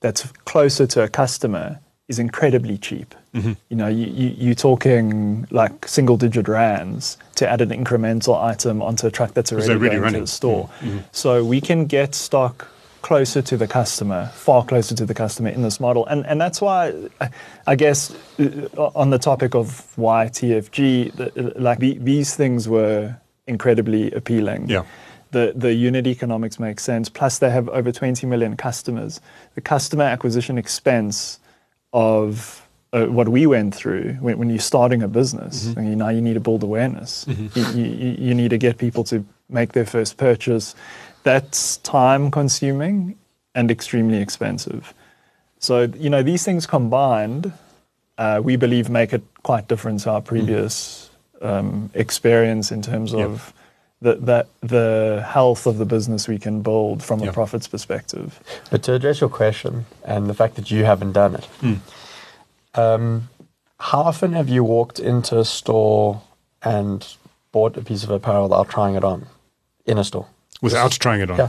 [0.00, 3.14] that's closer to a customer is incredibly cheap.
[3.38, 3.52] Mm-hmm.
[3.68, 8.82] You know, you, you, you're talking like single digit rands to add an incremental item
[8.82, 10.14] onto a truck that's already really going running.
[10.14, 10.68] to the store.
[10.80, 10.98] Mm-hmm.
[11.12, 12.68] So we can get stock
[13.02, 16.04] closer to the customer, far closer to the customer in this model.
[16.06, 16.92] And, and that's why,
[17.66, 24.68] I- guess, uh, on the topic of why TFG, like these things were incredibly appealing.
[24.68, 24.84] Yeah.
[25.30, 27.08] The, the unit economics makes sense.
[27.08, 29.20] Plus, they have over 20 million customers.
[29.54, 31.38] The customer acquisition expense
[31.92, 35.88] of uh, what we went through when, when you're starting a business, Mm-hmm.
[35.90, 37.26] you know, you need to build awareness.
[37.28, 40.74] You, you, you need to get people to make their first purchase.
[41.22, 43.16] That's time consuming
[43.54, 44.94] and extremely expensive.
[45.58, 47.52] So, you know, these things combined,
[48.16, 51.10] uh, we believe make it quite different to our previous
[51.42, 53.28] um, experience in terms Yep.
[53.28, 53.52] of
[54.00, 57.30] the, that the health of the business we can build from Yep.
[57.30, 58.40] a profits perspective.
[58.70, 61.48] But to address your question and the fact that you haven't done it,
[62.74, 63.28] um,
[63.78, 66.22] how often have you walked into a store
[66.62, 67.06] and
[67.52, 69.26] bought a piece of apparel without trying it on
[69.86, 70.26] in a store?
[70.60, 71.38] Without trying it on.
[71.38, 71.48] Yeah.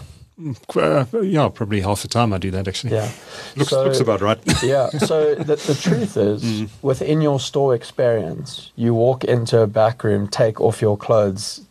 [0.76, 2.94] Uh, yeah, probably half the time I do that actually.
[2.94, 3.12] Yeah.
[3.58, 4.40] Looks, So- looks about right.
[4.64, 4.90] yeah.
[4.90, 6.70] So the, the truth is, Mm.
[6.82, 11.62] within your store experience, you walk into a back room, take off your clothes,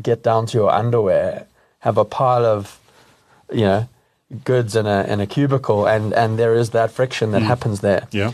[0.00, 1.46] get down to your underwear,
[1.80, 2.78] have a pile of,
[3.52, 3.88] you know,
[4.44, 7.32] goods in a in a cubicle, and and there is that friction Mm.
[7.32, 8.06] that happens there.
[8.12, 8.30] yeah.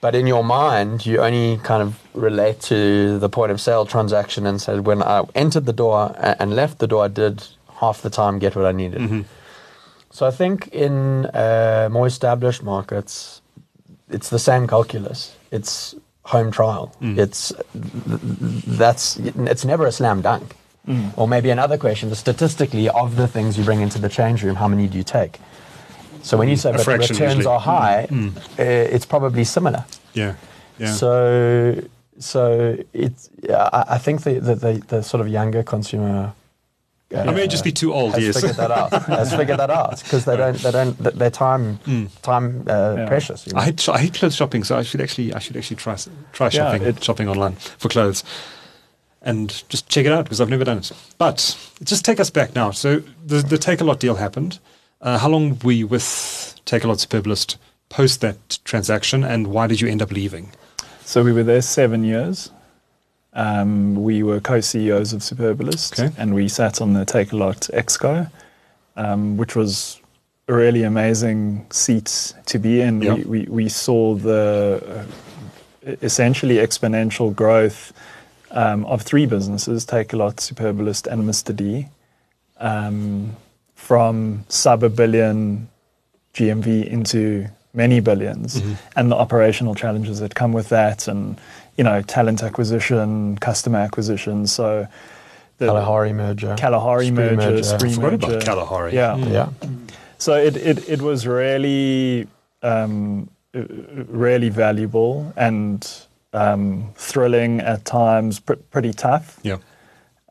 [0.00, 4.46] But in your mind, you only kind of relate to the point of sale transaction
[4.46, 7.44] and said, when I entered the door and left the door, I did
[7.80, 9.00] half the time get what I needed.
[9.00, 9.22] Mm-hmm.
[10.10, 13.42] So I think in uh, more established markets,
[14.08, 15.36] it's the same calculus.
[15.50, 16.94] It's home trial.
[17.02, 17.18] Mm.
[17.18, 19.16] It's that's
[19.52, 20.54] it's never a slam dunk.
[21.16, 24.68] Or maybe another question: statistically, of the things you bring into the change room, how
[24.68, 25.38] many do you take?
[26.22, 27.46] So when you say A but the returns usually.
[27.46, 29.84] are high, uh, it's probably similar.
[30.14, 30.34] Yeah.
[30.78, 30.92] Yeah.
[30.94, 31.82] So,
[32.18, 33.30] so it's.
[33.42, 36.32] Yeah, I, I think the, the, the, the sort of younger consumer.
[37.14, 38.34] Uh, I may just be too old, has yes.
[38.36, 38.92] figured that out.
[39.06, 40.58] has figured that out because they don't.
[40.58, 40.94] They don't.
[41.02, 41.78] th- Their time.
[42.22, 43.06] Time uh, Yeah.
[43.08, 43.46] precious.
[43.46, 43.60] You know?
[43.60, 46.08] I hate, I hate clothes shopping, so I should actually I should actually try s-
[46.32, 48.24] try Yeah, shopping it- shopping online for clothes,
[49.22, 50.92] and just check it out because I've never done it.
[51.16, 52.72] But just take us back now.
[52.72, 54.58] So the the Takealot deal happened.
[55.00, 56.02] Uh, how long were you with
[56.66, 57.56] Takealot Superbalist
[57.88, 60.50] post that transaction, and why did you end up leaving?
[61.04, 62.50] So we were there seven years.
[63.32, 66.14] Um, we were co-CEOs of Superbalist, Okay.
[66.18, 68.30] and we sat on the Takealot Exco,
[68.96, 70.00] um, which was
[70.48, 73.00] a really amazing seat to be in.
[73.00, 73.14] Yeah.
[73.14, 75.06] We, we, we saw the
[75.86, 77.92] uh, essentially exponential growth
[78.50, 81.54] um, of three businesses: Take a Lot, Superbalist, and Mr.
[81.54, 81.86] D,
[82.58, 83.36] um,
[83.78, 85.68] from sub a billion
[86.34, 91.40] GMV into many 1000000000s and the operational challenges that come with that and
[91.76, 94.86] you know talent acquisition customer acquisition so
[95.58, 96.54] the Kalahari merger.
[96.58, 97.62] Kalahari Spree merger, merger.
[97.62, 98.46] Spree I forgot about merger.
[98.46, 98.92] Kalahari.
[98.94, 99.48] yeah Yeah.
[100.18, 102.26] so it, it, it was really
[102.62, 105.80] um, really valuable and
[106.32, 109.58] um, thrilling at times pr- pretty tough Yeah.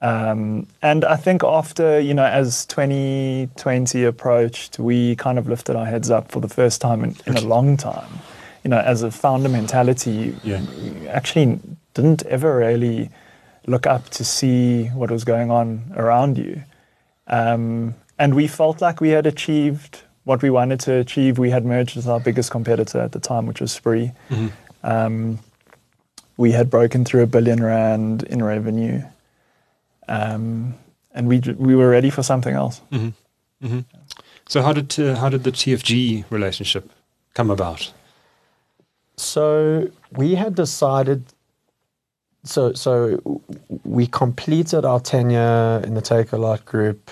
[0.01, 5.86] Um, and I think after, you know, as 2020 approached, we kind of lifted our
[5.86, 8.19] heads up for the first time in, in a long time.
[8.63, 10.62] You know, as a founder mentality, Yeah.
[10.81, 11.60] you actually
[11.93, 13.10] didn't ever really
[13.65, 16.62] look up to see what was going on around you.
[17.27, 21.38] Um, and we felt like we had achieved what we wanted to achieve.
[21.38, 24.12] We had merged with our biggest competitor at the time, which was Spree.
[24.83, 25.39] Um,
[26.38, 29.01] we had broken through a billion rand in revenue
[30.08, 30.74] um,
[31.13, 32.82] and we we were ready for something else.
[34.50, 36.89] So how did uh, how did the TFG relationship
[37.34, 37.91] come about?
[39.17, 41.24] So we had decided.
[42.43, 43.20] So so
[43.84, 47.12] we completed our tenure in the Takealot group,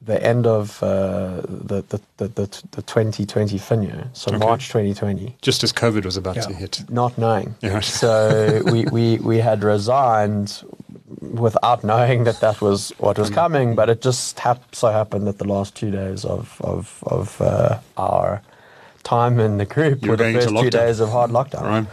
[0.00, 4.38] the end of uh, the, the, the the the 2020 fin year, so Okay.
[4.46, 5.36] March 2020.
[5.42, 6.84] Just as COVID was about to hit.
[6.88, 7.54] Not knowing.
[7.62, 7.80] Yeah.
[7.80, 10.62] So we, we we had resigned
[11.20, 15.38] without knowing that that was what was coming, but it just hap- so happened that
[15.38, 18.42] the last two days of of of uh, our
[19.02, 21.62] time in the group You were were the first two days of hard lockdown.
[21.62, 21.86] Right.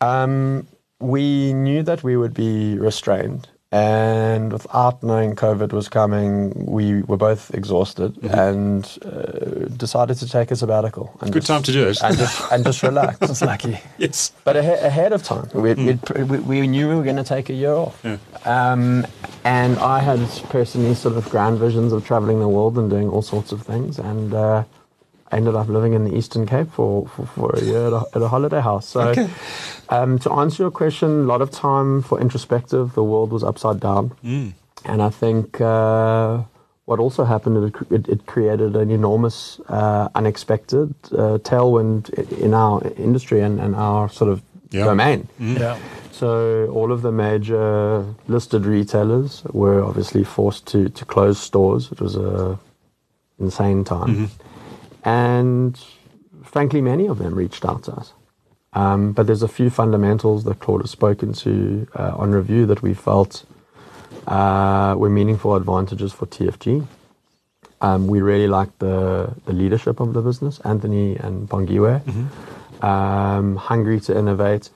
[0.00, 0.66] Um,
[1.00, 7.18] we knew that we would be restrained, and without knowing COVID was coming, we were
[7.18, 11.10] both exhausted and uh, decided to take a sabbatical.
[11.20, 11.32] And Mm-hmm.
[11.32, 11.98] Good just- time to do it.
[12.02, 13.18] And just, and just relax.
[13.30, 13.78] It's lucky.
[13.98, 14.32] Yes.
[14.44, 17.24] But ahe- ahead of time, we, we'd pr- we, we knew we were going to
[17.24, 18.00] take a year off.
[18.02, 18.16] Yeah.
[18.46, 19.06] Um,
[19.44, 23.22] and I had personally sort of grand visions of traveling the world and doing all
[23.22, 23.98] sorts of things.
[23.98, 24.64] And uh,
[25.30, 28.02] I ended up living in the Eastern Cape for, for, for a year at a,
[28.14, 28.88] at a holiday house.
[28.88, 29.28] So, Okay.
[29.90, 32.94] um, to answer your question, a lot of time for introspective.
[32.94, 34.12] The world was upside down.
[34.24, 34.52] Mm.
[34.84, 36.42] And I think uh,
[36.86, 42.80] what also happened, it, it, it created an enormous, uh, unexpected uh, tailwind in our
[42.96, 44.84] industry and, and our sort of Yeah.
[44.84, 45.28] domain.
[45.38, 45.76] Yeah.
[46.12, 51.92] So all of the major listed retailers were obviously forced to, to close stores.
[51.92, 52.58] It was a
[53.38, 54.28] insane time.
[55.04, 55.78] And
[56.44, 58.12] frankly, many of them reached out to us.
[58.74, 62.82] Um, but there's a few fundamentals that Claude has spoken to uh, on review that
[62.82, 63.44] we felt
[64.26, 66.86] uh, were meaningful advantages for TFG.
[67.80, 72.02] Um, we really liked the, the leadership of the business, Anthony and Bongiwe.
[72.82, 74.70] Um, hungry to innovate.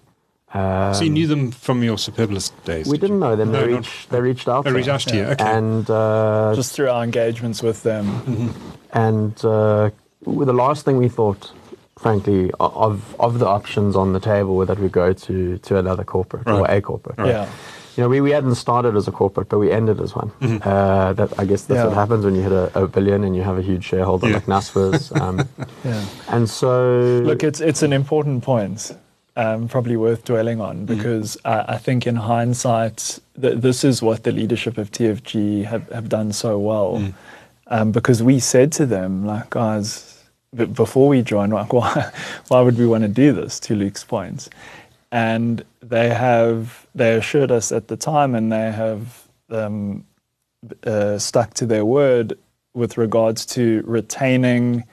[0.54, 2.86] Um, so you knew them from your Superbalist days?
[2.86, 3.20] we did didn't you?
[3.20, 3.52] know them.
[3.52, 4.64] No, they, not- reached, they reached out.
[4.64, 5.24] They to reached out to you.
[5.24, 5.44] Okay.
[5.44, 8.54] And uh, Just through our engagements with them.
[8.92, 9.92] and uh, well,
[10.26, 11.52] the last thing we thought,
[11.98, 16.04] frankly, of of the options on the table were that we go to to another
[16.04, 17.18] corporate or a corporate.
[17.18, 17.48] Yeah.
[17.96, 20.30] You know, we, we hadn't started as a corporate, but we ended as one.
[20.40, 23.42] Uh, that I guess that's what happens when you hit a, a billion and you
[23.42, 24.34] have a huge shareholder Yeah.
[24.36, 25.12] like Naspers.
[25.20, 25.46] Um,
[25.84, 26.02] Yeah.
[26.28, 28.96] and so, Look, it's it's an important point,
[29.36, 34.22] um, probably worth dwelling on because I, I think in hindsight, th- this is what
[34.22, 37.12] the leadership of TFG have, have done so well.
[37.66, 40.11] Um, because we said to them, like, guys,
[40.54, 42.12] b- before we joined, like, why,
[42.48, 43.60] why would we want to do this?
[43.60, 44.48] To Luke's point,
[45.10, 50.04] and they have they assured us at the time, and they have um,
[50.84, 52.38] uh, stuck to their word
[52.74, 54.84] with regards to retaining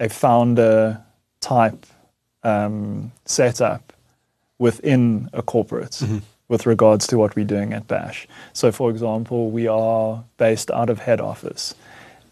[0.00, 1.02] a founder
[1.40, 1.86] type
[2.42, 3.92] um, setup
[4.58, 6.02] within a corporate
[6.48, 8.26] with regards to what we're doing at Bash.
[8.52, 11.74] So, for example, we are based out of head office.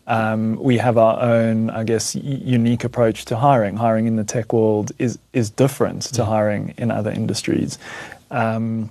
[0.07, 3.77] Um, we have our own, I guess, unique approach to hiring.
[3.77, 7.79] Hiring in the tech world is is different to hiring in other industries,
[8.31, 8.91] um,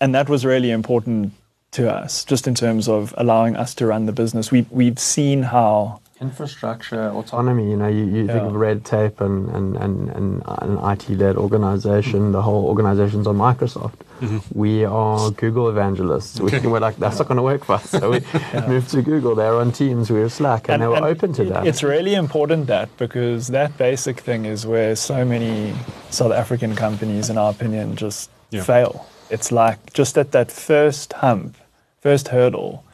[0.00, 1.32] and that was really important
[1.72, 4.50] to us, just in terms of allowing us to run the business.
[4.50, 9.48] We we've seen how infrastructure, autonomy, you know, you, you think of red tape and,
[9.50, 14.00] and, and, and an IT led organization, the whole organization's on Microsoft.
[14.20, 14.58] Mm-hmm.
[14.58, 16.40] We are Google evangelists.
[16.40, 17.90] We, we're like, that's not going to work for us.
[17.90, 18.20] So we
[18.68, 19.34] moved to Google.
[19.34, 21.66] They're on Teams, we were Slack, and, they were open to it- that.
[21.66, 25.74] It's really important that because that basic thing is where so many
[26.10, 28.62] South African companies, in our opinion, just Yeah.
[28.62, 29.06] fail.
[29.30, 31.56] It's like just at that first hump,
[32.00, 32.84] first hurdle,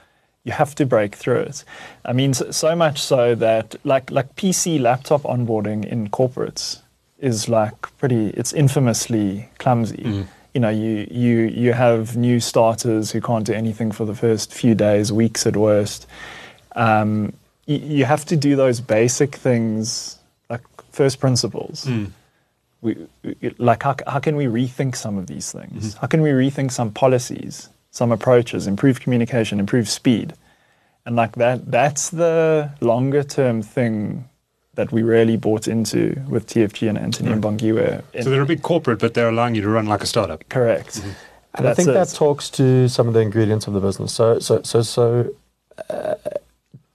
[0.45, 1.65] you have to break through it.
[2.05, 6.81] I mean, so, so much so that like like PC laptop onboarding in corporates
[7.19, 8.31] is like pretty.
[8.31, 10.03] It's infamously clumsy.
[10.05, 10.27] Mm.
[10.55, 14.53] You know, you you you have new starters who can't do anything for the first
[14.53, 16.07] few days, weeks at worst.
[16.77, 17.33] Um,
[17.67, 20.19] you, you have to do those basic things
[20.51, 20.61] like
[20.91, 21.87] first principles.
[22.83, 25.95] We, we- like how, how can we rethink some of these things?
[25.95, 30.35] How can we rethink some policies, some approaches, improve communication, improve speed?
[31.07, 34.29] And like that, that's the longer term thing
[34.75, 38.03] that we really bought into with TFG and Anthony and Bongiwe.
[38.23, 40.49] So they're a big corporate, but they're allowing you to run like a startup.
[40.49, 41.03] correct.
[41.55, 41.93] And I think it.
[41.93, 44.13] that talks to some of the ingredients of the business.
[44.15, 45.35] So, so, so, so,
[45.91, 46.15] uh,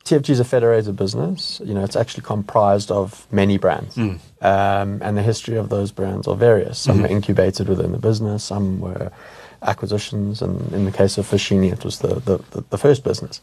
[0.04, 1.62] TFG is a federated business.
[1.64, 6.28] You know, it's actually comprised of many brands, um, and the history of those brands
[6.28, 6.80] are various.
[6.80, 9.12] Some were incubated within the business, some were
[9.64, 13.42] acquisitions, and in the case of Foschini, it was the the, the, the first business.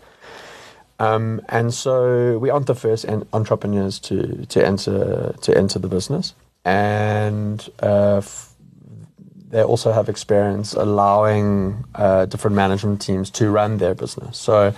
[0.99, 5.89] Um, and so we aren't the first en- entrepreneurs to to enter to enter the
[5.89, 8.55] business, and uh, f-
[9.51, 14.37] they also have experience allowing uh, different management teams to run their business.
[14.39, 14.73] So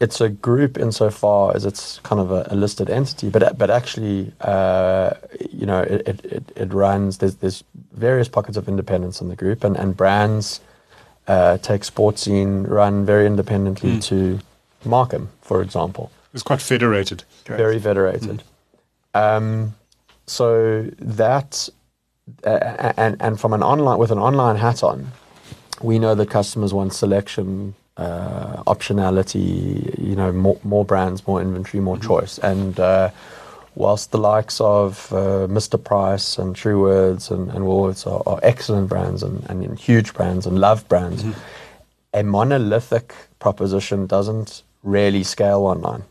[0.00, 4.32] it's a group insofar as it's kind of a, a listed entity, but but actually,
[4.40, 5.14] uh,
[5.50, 7.18] you know, it, it, it, it runs.
[7.18, 10.60] There's there's various pockets of independence in the group, and and brands
[11.26, 14.38] uh, take sports scene run very independently to
[14.84, 17.18] Markham, for example It's quite federated.
[17.62, 18.38] very federated.
[19.14, 19.74] Um,
[20.26, 20.46] so
[21.20, 21.68] that,
[22.44, 24.98] uh, and and from an online with an online hat on,
[25.82, 29.44] we know that customers want selection, uh, optionality.
[30.08, 32.74] You know, more more brands, more inventory, more choice, and.
[32.78, 33.10] Uh,
[33.76, 35.76] Whilst the likes of uh, Mr.
[35.90, 40.44] Price and True Words and, and Woolworths are, are excellent brands and, and huge brands
[40.48, 41.24] and love brands,
[42.12, 44.50] a monolithic proposition doesn't
[44.82, 46.02] really scale online.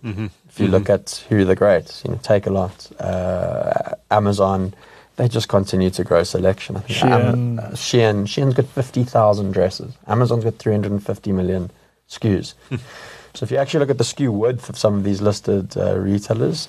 [0.49, 4.73] If you look at who the greats, you know, Takealot, uh, Amazon,
[5.15, 6.77] they just continue to grow selection.
[6.77, 7.60] I think Shein.
[7.60, 9.93] uh, Shein, Shein's got fifty thousand dresses.
[10.08, 11.71] Amazon's got three hundred and fifty million
[12.10, 12.53] SKUs.
[13.34, 15.97] so if you actually look at the SKU width of some of these listed uh,
[15.97, 16.67] retailers.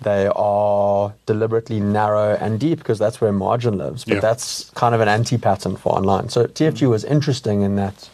[0.00, 4.04] They are deliberately narrow and deep because that's where margin lives.
[4.04, 4.20] But Yeah.
[4.20, 6.28] that's kind of an anti-pattern for online.
[6.28, 8.08] So TFG was interesting in that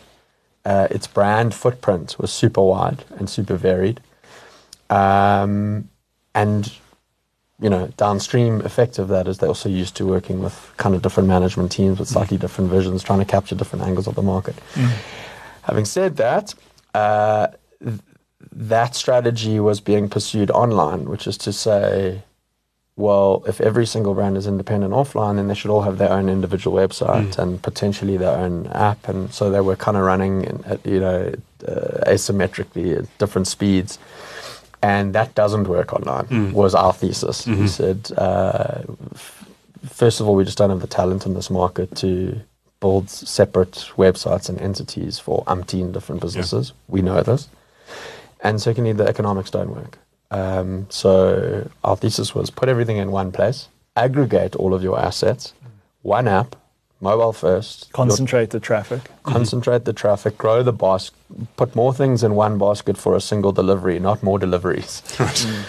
[0.64, 4.00] uh, its brand footprint was super wide and super varied.
[4.90, 5.88] Um,
[6.34, 6.72] and,
[7.60, 11.02] you know, downstream effect of that is they're also used to working with kind of
[11.02, 14.56] different management teams with slightly different visions, trying to capture different angles of the market.
[15.62, 16.54] Having said that,
[16.94, 17.48] uh,
[17.82, 18.00] th-
[18.52, 22.23] that strategy was being pursued online, which is to say,
[22.96, 26.28] well, if every single brand is independent offline, then they should all have their own
[26.28, 29.08] individual website and potentially their own app.
[29.08, 31.32] And so they were kind of running, in, at, you know,
[31.66, 33.98] uh, asymmetrically at different speeds.
[34.82, 36.26] and that doesn't work online.
[36.26, 36.52] Mm.
[36.52, 37.46] Was our thesis.
[37.46, 37.62] Mm-hmm.
[37.62, 38.82] He said, uh,
[39.14, 39.48] f-
[39.88, 42.40] first of all, we just don't have the talent in this market to
[42.80, 46.74] build separate websites and entities for umpteen different businesses.
[46.86, 47.48] We know this,
[48.40, 49.98] and secondly, the economics don't work.
[50.38, 55.52] Um, so our thesis was put everything in one place, aggregate all of your assets,
[56.02, 56.56] one app,
[57.00, 59.02] mobile first, your- Concentrate the traffic.
[59.22, 61.14] concentrate the traffic, grow the basket,
[61.56, 65.02] put more things in one basket for a single delivery, not more deliveries.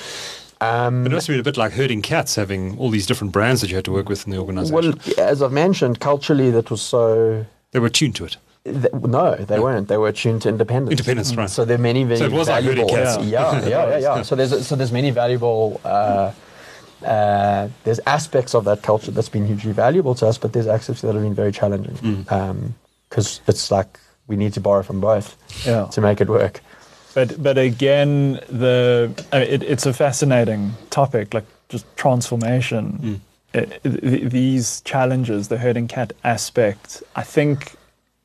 [0.62, 3.60] Um, It must have been a bit like herding cats, having all these different brands
[3.60, 4.74] that you had to work with in the organization.
[4.74, 4.94] well,
[5.30, 7.46] as I've mentioned, culturally that was so.
[7.72, 8.38] they were tuned to it.
[8.66, 9.88] Th- no, they weren't.
[9.88, 10.92] They were tuned to independence.
[11.00, 11.50] Independence, right.
[11.50, 13.06] So there are many very So it was like herding valuable.
[13.16, 13.24] cats.
[13.26, 14.22] Yeah, yeah, yeah, yeah.
[14.28, 15.80] So there's so there's many valuable.
[15.86, 16.32] Uh,
[17.06, 21.02] uh, there's aspects of that culture that's been hugely valuable to us, but there's aspects
[21.02, 22.72] that have been very challenging Mm.
[23.10, 25.38] because it's like we need to borrow from both
[25.68, 25.86] Yeah.
[25.92, 26.62] to make it work.
[27.14, 33.22] But but again, the I mean, it, it's a fascinating topic, like just transformation.
[33.54, 37.76] It- it- these challenges, the herding cat aspect, I think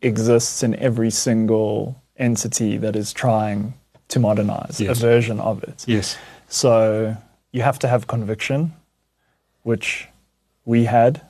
[0.02, 3.74] exists in every single entity that is trying
[4.08, 4.98] to modernize Yes.
[4.98, 5.84] a version of it.
[5.86, 6.16] Yes.
[6.48, 7.16] So
[7.52, 8.72] you have to have conviction,
[9.62, 10.08] which
[10.64, 11.20] we had.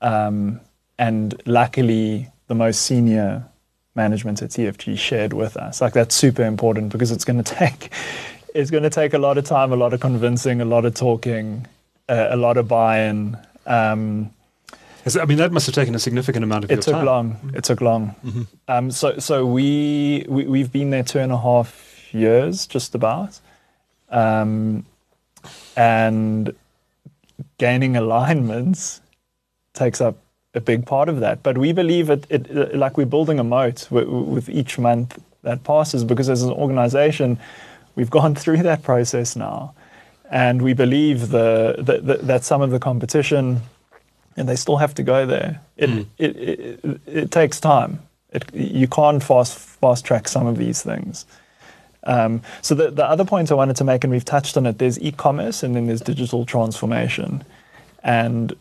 [0.00, 0.60] Um,
[0.98, 3.44] and luckily, the most senior
[3.94, 5.80] management at TFG shared with us.
[5.80, 7.92] Like that's super important because it's going to take
[8.54, 10.94] it's going to take a lot of time, a lot of convincing, a lot of
[10.94, 11.66] talking,
[12.08, 13.36] uh, a lot of buy-in.
[13.66, 14.30] Um,
[15.06, 16.78] I mean, that must have taken a significant amount of time.
[16.78, 17.06] it took time.
[17.06, 17.52] long.
[17.54, 18.14] It took long.
[18.68, 23.40] Um, so so we, we we've been there two and a half years, just about,
[24.10, 24.84] um,
[25.76, 26.54] and
[27.58, 29.00] gaining alignments
[29.72, 30.16] takes up
[30.54, 31.42] a big part of that.
[31.42, 35.18] But we believe it, it, it like we're building a moat with, with each month
[35.42, 37.38] that passes because as an organization,
[37.94, 39.74] we've gone through that process now,
[40.30, 43.62] and we believe the, the, the that some of the competition
[44.40, 45.60] and they still have to go there.
[45.76, 48.00] It, it, it, it, it takes time.
[48.32, 51.26] It, you can't fast fast track some of these things.
[52.04, 54.78] Um, so the, the other point I wanted to make, and we've touched on it,
[54.78, 57.44] there's e-commerce and then there's digital transformation,
[58.02, 58.56] and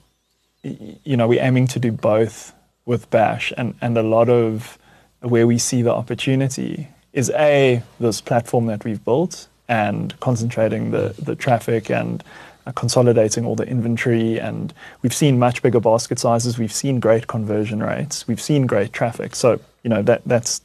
[0.61, 2.53] you know we're aiming to do both
[2.85, 4.77] with Bash, and and a lot of
[5.21, 11.15] where we see the opportunity is a this platform that we've built and concentrating the
[11.17, 12.23] the traffic and
[12.65, 16.59] Uh, consolidating all the inventory and we've seen much bigger basket sizes.
[16.59, 18.27] We've seen great conversion rates.
[18.27, 19.33] We've seen great traffic.
[19.33, 20.61] So you know that that's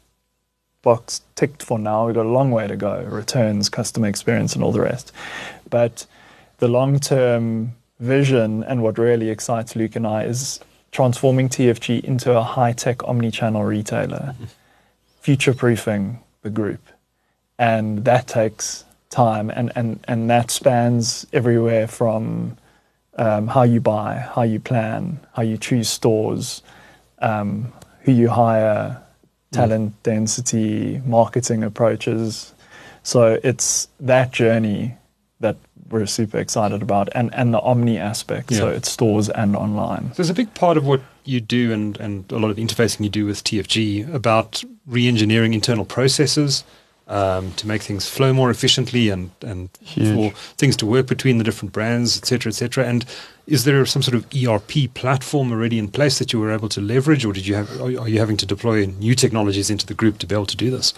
[0.82, 2.06] box ticked for now.
[2.06, 5.12] We've got a long way to go returns customer experience and all the rest.
[5.70, 6.06] But
[6.58, 10.60] the long term vision and what really excites Luke and I is
[10.92, 14.44] transforming TFG into a high tech omni channel retailer mm-hmm.
[15.20, 16.80] future proofing the group.
[17.58, 18.83] And that takes
[19.14, 22.56] time and, and, and that spans everywhere from
[23.16, 26.62] um, how you buy, how you plan, how you choose stores,
[27.20, 29.00] um, who you hire,
[29.52, 32.52] talent density, marketing approaches.
[33.04, 34.96] So it's that journey
[35.38, 35.56] that
[35.90, 38.52] we're super excited about and, and the omni aspect.
[38.52, 40.08] So it's stores and online.
[40.08, 43.04] So There's a big part of what you do and, and a lot of interfacing
[43.04, 46.64] you do with TFG about re-engineering internal processes
[47.06, 50.14] um, to make things flow more efficiently and, and Huge.
[50.14, 52.84] for things to work between the different brands, et cetera, et cetera.
[52.86, 53.04] And
[53.46, 56.80] is there some sort of ERP platform already in place that you were able to
[56.80, 59.94] leverage or did you have, are are you having to deploy new technologies into the
[59.94, 60.94] group to be able to do this?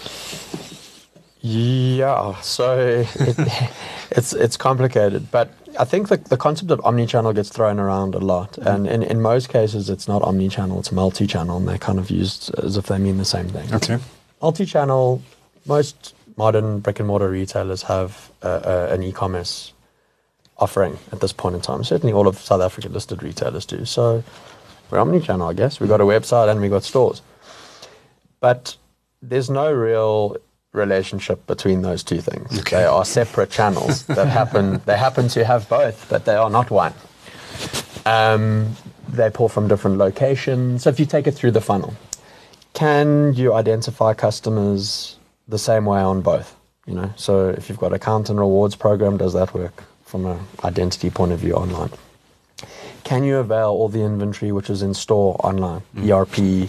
[1.41, 3.09] Yeah, so it,
[4.11, 8.19] it's it's complicated, but I think the, the concept of omni-channel gets thrown around a
[8.19, 12.11] lot, and in, in most cases it's not omni-channel, it's multi-channel, and they're kind of
[12.11, 13.73] used as if they mean the same thing.
[13.73, 13.99] Okay.
[14.43, 15.23] Multi-channel,
[15.67, 19.73] most modern brick and mortar retailers have uh, uh, an e-commerce
[20.59, 21.85] offering at this point in time.
[21.85, 23.85] Certainly, all of South Africa listed retailers do.
[23.85, 24.23] So
[24.91, 25.81] we're omni-channel, I guess.
[25.81, 27.23] We've got a website and we've got stores,
[28.41, 28.77] but
[29.23, 30.37] there's no real
[30.73, 32.59] relationship between those two things.
[32.61, 32.77] Okay.
[32.77, 34.81] They are separate channels that happen.
[34.85, 36.95] They happen to have both, but they are not one.
[38.05, 38.77] Um,
[39.09, 40.83] they pull from different locations.
[40.83, 41.95] So if you take it through the funnel,
[42.75, 45.16] can you identify customers
[45.49, 46.55] the same way on both?
[46.87, 50.25] You know, so if you've got a account and rewards program, does that work from
[50.27, 51.91] an identity point of view online?
[53.03, 55.83] Can you avail all the inventory which is in store online?
[55.99, 56.69] ERP,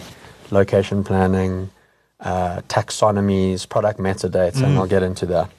[0.50, 1.70] location planning,
[2.20, 5.50] uh, taxonomies, product metadates, and I'll get into that.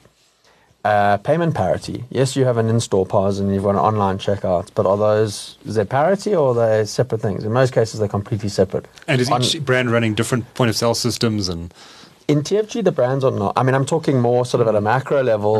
[0.82, 2.04] Uh, payment parity.
[2.08, 5.58] Yes, you have an in-store POS and you've got an online checkout, but are those
[5.66, 7.44] is there parity or are they separate things?
[7.44, 8.86] In most cases, they're completely separate.
[9.06, 11.74] And is On- each brand running different point of sale systems and
[12.32, 13.52] in TFG, the brands are not.
[13.56, 15.56] I mean, I'm talking more sort of at a macro level.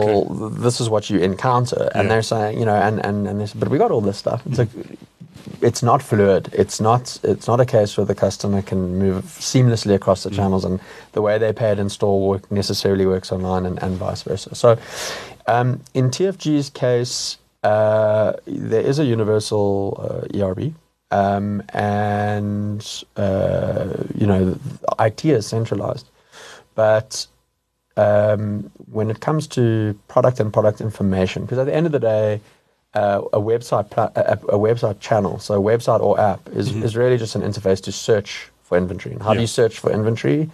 [0.50, 2.08] th- This is what you encounter, and Yeah.
[2.10, 4.40] they're saying, you know, and and and this, but we got all this stuff.
[4.46, 4.68] It's like
[5.68, 6.48] it's not fluid.
[6.62, 7.18] It's not.
[7.32, 10.78] It's not a case where the customer can move seamlessly across the channels, and
[11.12, 14.54] the way they pay it in store work necessarily works online, and, and vice versa.
[14.54, 14.76] So,
[15.46, 19.68] um, in TFG's case, uh, there is a universal
[20.06, 20.72] uh, ERP.
[21.12, 23.88] Um, and uh,
[24.20, 24.56] you know,
[25.00, 26.06] IT is centralized,
[26.74, 27.26] but
[27.96, 31.98] um, when it comes to product and product information, because at the end of the
[31.98, 32.40] day,
[32.94, 36.96] uh, a website pla- a, a website channel, so a website or app, is, is
[36.96, 39.14] really just an interface to search for inventory.
[39.14, 40.50] And how do you search for inventory?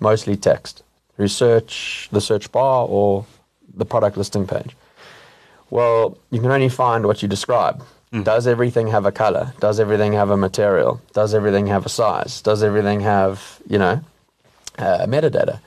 [0.00, 0.82] Mostly text.
[1.18, 3.26] You search the search bar or
[3.74, 4.76] the product listing page.
[5.70, 7.82] Well, you can only find what you describe.
[8.22, 9.52] Does everything have a color?
[9.60, 11.00] Does everything have a material?
[11.12, 12.40] Does everything have a size?
[12.40, 14.00] Does everything have, you know,
[14.78, 15.60] uh, metadata?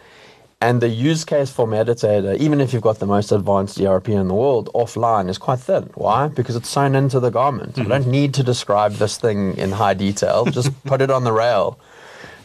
[0.63, 4.27] And the use case for metadata, even if you've got the most advanced ERP in
[4.27, 5.89] the world, offline is quite thin.
[5.95, 6.27] Why?
[6.27, 7.79] Because it's sewn into the garment.
[7.79, 10.45] I don't need to describe this thing in high detail.
[10.45, 11.79] Just put it on the rail.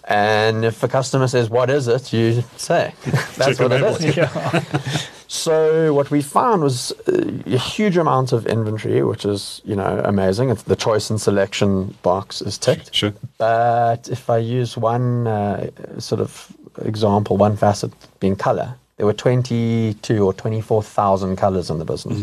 [0.07, 2.13] And if a customer says, What is it?
[2.13, 2.95] you say,
[3.37, 4.17] That's what it is.
[4.17, 4.65] Yeah.
[5.29, 10.01] So what we found was uh, a huge amount of inventory, which is you know
[10.05, 10.51] amazing.
[10.51, 12.95] It's the choice and selection box is ticked.
[12.95, 13.13] Sure.
[13.39, 19.13] But if I use one uh, sort of example, one facet being color, there were
[19.13, 22.23] twenty-two or twenty-four thousand colors in the business.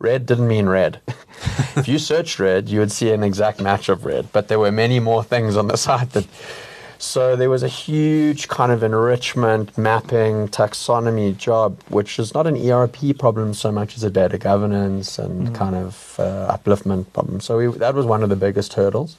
[0.00, 1.00] Red didn't mean red.
[1.76, 4.72] if you searched red, you would see an exact match of red, but there were
[4.72, 6.26] many more things on the site that.
[7.02, 12.56] So there was a huge kind of enrichment, mapping, taxonomy job, which is not an
[12.70, 17.40] ERP problem so much as a data governance and kind of uh, upliftment problem.
[17.40, 19.16] So we, that was one of the biggest hurdles,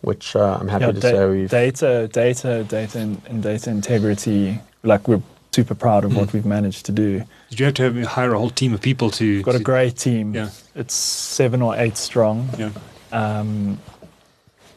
[0.00, 1.50] which uh, I'm happy Yeah, to da- say we've.
[1.50, 4.58] data, data, data, and, and data integrity.
[4.82, 5.20] Like we're
[5.52, 7.22] super proud of what we've managed to do.
[7.50, 9.42] Did you have to have, hire a whole team of people to?
[9.42, 10.34] Got a great team.
[10.34, 10.48] Yeah.
[10.74, 12.70] It's seven or eight strong, Yeah.
[13.12, 13.78] um,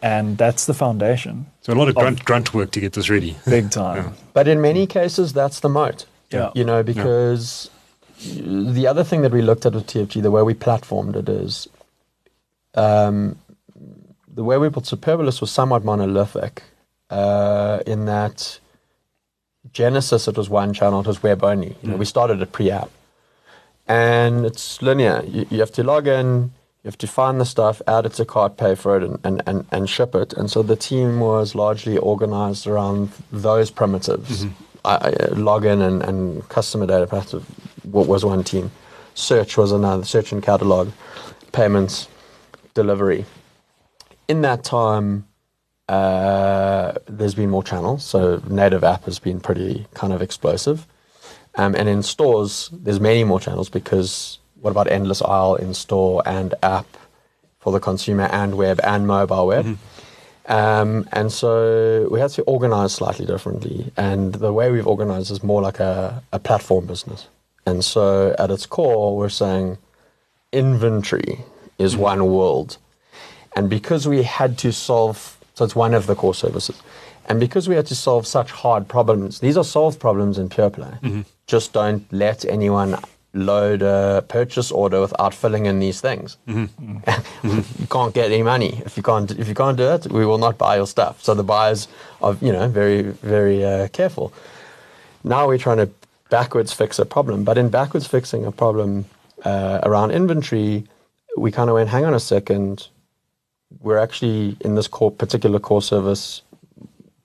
[0.02, 3.10] and that's the foundation, So a lot of Of- grunt grunt work to get this
[3.10, 3.36] ready.
[3.46, 4.14] big time.
[4.34, 6.06] But in many cases, that's the moat.
[6.30, 6.52] Yeah.
[6.56, 7.70] You know, because
[8.76, 11.68] the other thing that we looked at with TFG, the way we platformed it is
[12.76, 13.38] um,
[14.28, 16.64] the way we built Superbalist was somewhat monolithic
[17.10, 18.60] uh, in that
[19.72, 21.76] Genesis, it was one channel, it was web only.
[21.82, 22.90] You know, we started a pre app.
[23.88, 25.22] And it's linear.
[25.26, 26.52] You, you have to log in,
[26.84, 29.42] you have to find the stuff, add it to cart, pay for it, and, and,
[29.48, 30.34] and, and ship it.
[30.34, 34.46] And so the team was largely organized around those primitives.
[34.84, 37.32] I, I, uh, login and, and customer data perhaps
[37.84, 38.70] what was one team.
[39.14, 40.92] Search was another, search and catalog,
[41.54, 42.10] payments,
[42.74, 43.24] delivery.
[44.28, 45.26] In that time,
[45.88, 48.04] uh, there's been more channels.
[48.04, 50.86] So native app has been pretty kind of explosive.
[51.56, 56.24] Um, and in stores, there's many more channels because what about endless aisle in store
[56.26, 56.88] and app
[57.60, 59.66] for the consumer and web and mobile web?
[59.66, 60.52] Mm-hmm.
[60.52, 63.92] Um, and so we had to organize slightly differently.
[63.98, 67.28] And the way we've organized is more like a, a platform business.
[67.66, 69.78] And so at its core, we're saying
[70.54, 71.40] inventory
[71.78, 72.02] is mm-hmm.
[72.02, 72.78] one world.
[73.58, 76.82] And because we had to solve, so it's one of the core services.
[77.26, 80.70] And because we had to solve such hard problems, these are solved problems in pure
[80.70, 80.94] play.
[81.02, 81.22] Mm-hmm.
[81.48, 82.98] Just don't let anyone
[83.34, 86.38] load a purchase order without filling in these things.
[86.48, 89.32] you can't get any money if you can't.
[89.32, 91.24] If you can't do it, we will not buy your stuff.
[91.24, 91.88] So the buyers
[92.22, 94.34] are, you know, very very uh, careful.
[95.24, 95.90] Now we're trying to
[96.30, 99.06] backwards fix a problem, but in backwards fixing a problem
[99.44, 100.86] uh, around inventory,
[101.38, 102.88] we kind of went, hang on a second.
[103.82, 106.44] We're actually in this core, particular core service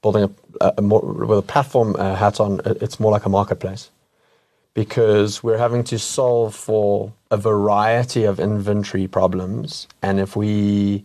[0.00, 0.30] building a,
[0.64, 2.60] a, a more with a platform uh, hat on.
[2.64, 3.90] It's more like a marketplace
[4.78, 11.04] because we're having to solve for a variety of inventory problems, and if we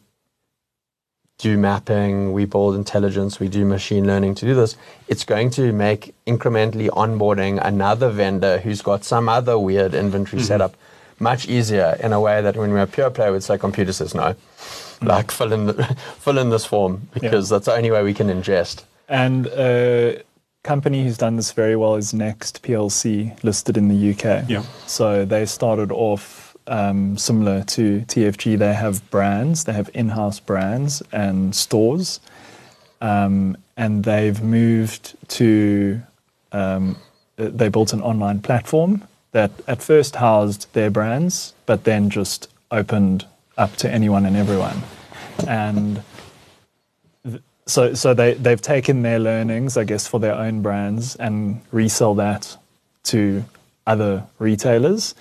[1.40, 5.74] do mapping, we build intelligence, we do machine learning to do this, it's going to
[5.74, 10.48] make incrementally onboarding another vendor who's got some other weird inventory mm-hmm.
[10.48, 10.78] setup
[11.20, 14.14] much easier in a way that when we're a pure player, would say computer says
[14.14, 14.36] no.
[15.02, 15.08] Mm.
[15.08, 15.74] Like fill in the,
[16.20, 18.84] fill in this form because that's the only way we can ingest.
[19.10, 20.22] And a
[20.64, 24.50] company who's done this very well is Next PLC, listed in the UK.
[24.50, 24.64] Yeah.
[24.88, 28.58] So they started off um, similar to TFG.
[28.58, 32.20] They have brands, they have in house brands and stores.
[33.02, 36.02] Um, and they've moved to,
[36.54, 36.96] um,
[37.36, 43.26] they built an online platform that at first housed their brands, but then just opened
[43.58, 44.84] up to anyone and everyone.
[45.48, 46.04] And
[47.66, 52.16] so so they they've taken their learnings, I guess, for their own brands and resell
[52.16, 52.58] that
[53.04, 53.44] to
[53.86, 55.16] other retailers,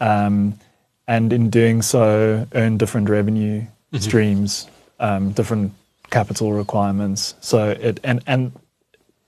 [0.00, 0.58] um,
[1.06, 3.64] and in doing so, earn different revenue
[3.98, 4.68] streams,
[4.98, 5.72] um, different
[6.10, 7.34] capital requirements.
[7.40, 8.52] So it and and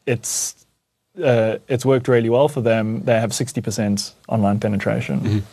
[0.06, 0.66] it's
[1.22, 3.04] uh, it's worked really well for them.
[3.04, 5.44] They have sixty percent online penetration.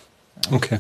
[0.54, 0.80] Okay.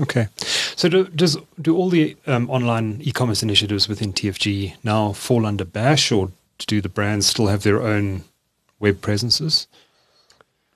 [0.00, 0.28] Okay.
[0.76, 5.64] So do, does do all the um, online e-commerce initiatives within TFG now fall under
[5.64, 6.30] Bash, or
[6.66, 8.24] do the brands still have their own
[8.78, 9.66] web presences?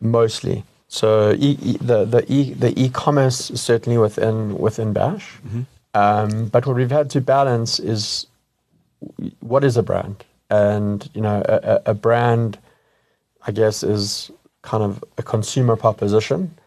[0.01, 0.65] Mostly.
[0.89, 5.39] So e- e- the the e- the e-commerce is certainly within within Bash,
[5.95, 8.27] um, but what we've had to balance is
[9.41, 12.59] what is a brand, and you know a a brand,
[13.47, 14.31] I guess, is
[14.63, 16.59] kind of a consumer proposition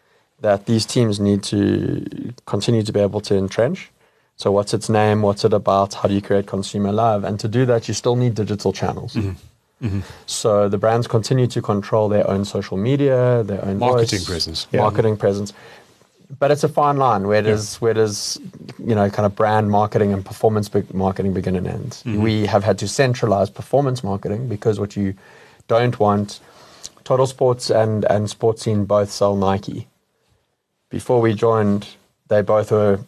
[0.44, 2.04] that these teams need to
[2.44, 3.90] continue to be able to entrench.
[4.36, 5.22] So what's its name?
[5.22, 5.94] What's it about?
[5.94, 7.24] How do you create consumer love?
[7.24, 9.14] And to do that, you still need digital channels.
[9.14, 9.86] Mm-hmm.
[9.86, 10.00] Mm-hmm.
[10.26, 14.66] So the brands continue to control their own social media, their own Marketing voice, presence.
[14.70, 14.80] Yeah.
[14.80, 15.52] marketing presence.
[16.38, 17.26] But it's a fine line.
[17.26, 18.38] Where does where does
[18.90, 21.90] you know kind of brand marketing and performance be- marketing begin and end?
[21.92, 22.22] Mm-hmm.
[22.22, 25.14] We have had to centralize performance marketing because what you
[25.68, 26.40] don't want,
[27.04, 29.86] Totalsports and and Sportscene both sell Nike.
[30.94, 31.88] Before we joined,
[32.28, 33.00] they both were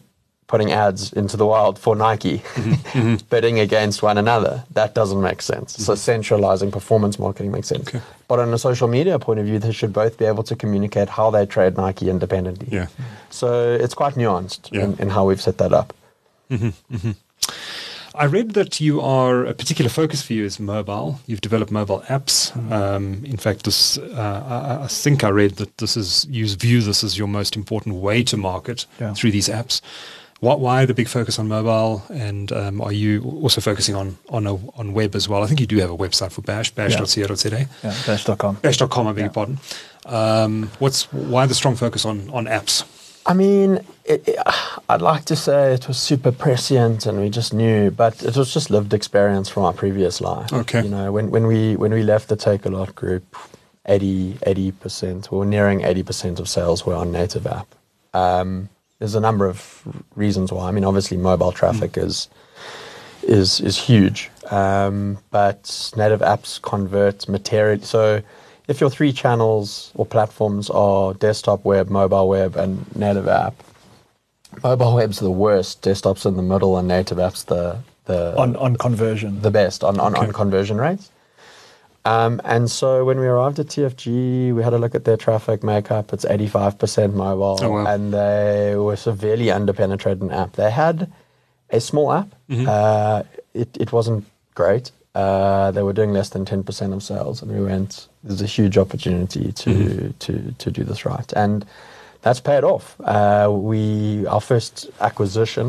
[0.47, 2.71] putting ads into the wild for Nike, mm-hmm.
[2.99, 3.15] mm-hmm.
[3.29, 4.65] bidding against one another.
[4.71, 5.75] That doesn't make sense.
[5.85, 5.97] So mm-hmm.
[5.97, 7.87] centralizing performance marketing makes sense.
[7.87, 8.01] Okay.
[8.27, 11.07] But on a social media point of view, they should both be able to communicate
[11.07, 12.67] how they trade Nike independently.
[12.69, 12.87] Yeah.
[13.29, 14.83] So it's quite nuanced Yeah.
[14.83, 15.93] in, in how we've set that up.
[18.17, 21.19] I read that you are a particular focus for you is mobile.
[21.27, 22.51] You've developed mobile apps.
[22.71, 26.81] Um, in fact, this uh, I, I think I read that this is you view
[26.81, 29.13] this as your most important way to market Yeah.
[29.13, 29.81] through these apps.
[30.39, 32.03] Why, why the big focus on mobile?
[32.09, 35.43] And um, are you also focusing on on a, on web as well?
[35.43, 37.49] I think you do have a website for Bash, bash.co.za.
[37.83, 38.55] Yeah, Bash.com.
[38.61, 39.23] Bash.com, I beg Yeah.
[39.25, 39.57] your pardon.
[40.05, 42.83] Um, what's why the strong focus on on apps?
[43.27, 44.39] I mean, it, it,
[44.89, 48.53] I'd like to say it was super prescient and we just knew, but it was
[48.53, 50.51] just lived experience from our previous life.
[50.53, 50.83] Okay.
[50.83, 53.35] You know, when, when we when we left the Takealot group,
[53.87, 57.67] 80 percent, or nearing eighty percent of sales were on native app.
[58.13, 58.69] Um,
[58.99, 59.83] there's a number of
[60.15, 60.67] reasons why.
[60.67, 62.29] I mean, obviously, mobile traffic is
[63.23, 67.81] is is huge, um, but native apps convert material.
[67.81, 68.21] So,
[68.67, 73.53] if your three channels or platforms are desktop web, mobile web, and native app,
[74.63, 75.81] mobile web's the worst.
[75.81, 79.41] Desktop's in the middle, and native apps the the On on conversion.
[79.41, 80.27] the best on, on, Okay.
[80.27, 81.11] on conversion rates.
[82.05, 85.61] Um, and so when we arrived at TFG, we had a look at their traffic
[85.61, 86.13] makeup.
[86.13, 87.85] It's 85% mobile, Oh, wow.
[87.85, 90.53] and they were severely underpenetrated in app.
[90.53, 91.11] They had
[91.69, 92.29] a small app.
[92.49, 92.65] Mm-hmm.
[92.69, 94.23] Uh, it, it wasn't
[94.55, 94.91] great.
[95.21, 98.77] Uh, they were doing less than 10% of sales, and we went, there's a huge
[98.77, 100.11] opportunity to, Mm-hmm.
[100.25, 101.33] to, to do this right.
[101.43, 101.65] And
[102.23, 102.85] that's paid off.
[103.01, 103.81] Uh, we
[104.27, 105.67] Our first acquisition,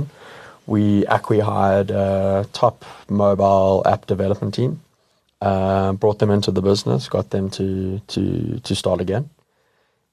[0.67, 4.73] we acqui hired a top mobile app development team
[5.41, 8.23] uh, brought them into the business, got them to to
[8.69, 9.25] to start again,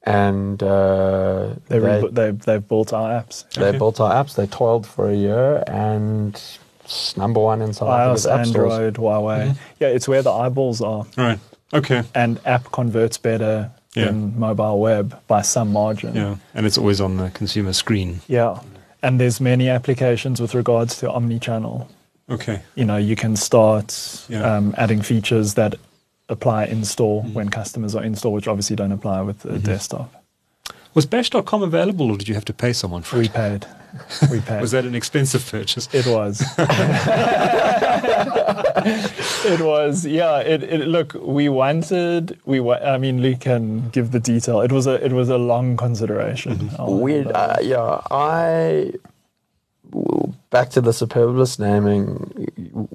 [0.04, 3.44] and uh, They, they, they've, they've built our apps.
[3.56, 3.78] they Okay.
[3.78, 4.36] built our apps.
[4.36, 6.34] They toiled for a year, and
[6.86, 8.74] it's number one in South Africa's iOS, app stores.
[8.74, 9.58] Android, Huawei.
[9.80, 11.06] Yeah, it's where the eyeballs are.
[11.18, 11.40] Right.
[11.74, 12.04] Okay.
[12.14, 14.06] And app converts better Yeah.
[14.06, 16.16] than mobile web by some margin.
[16.16, 16.36] Yeah.
[16.54, 18.22] And it's always on the consumer screen.
[18.28, 18.60] Yeah.
[19.02, 21.88] And there's many applications with regards to omni-channel.
[22.30, 22.62] Okay.
[22.76, 24.40] You know, you can start Yeah.
[24.42, 24.68] Mm-hmm.
[24.70, 25.76] um, adding features that
[26.30, 30.12] apply in store when customers are in store, which obviously don't apply with a desktop.
[30.96, 33.34] Was Bash.com available, or did you have to pay someone for We it?
[33.34, 33.68] paid.
[34.32, 34.62] We paid.
[34.62, 35.88] Was that an expensive purchase?
[35.94, 36.42] It was.
[39.46, 40.06] it was.
[40.06, 40.40] Yeah.
[40.40, 40.88] It, it.
[40.88, 42.40] Look, we wanted.
[42.46, 42.60] We.
[42.60, 44.62] Wa- I mean, Luke can give the detail.
[44.62, 45.04] It was a.
[45.04, 46.70] It was a long consideration.
[46.80, 47.28] I'll- Weird.
[47.28, 48.94] Uh, yeah, I
[49.92, 52.88] w- back to the Superbalist naming.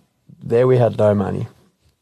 [0.43, 1.47] There we had no money.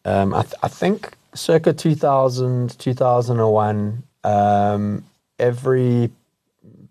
[0.05, 5.05] Um, I, th- I think circa 2000, 2001, um,
[5.39, 6.11] every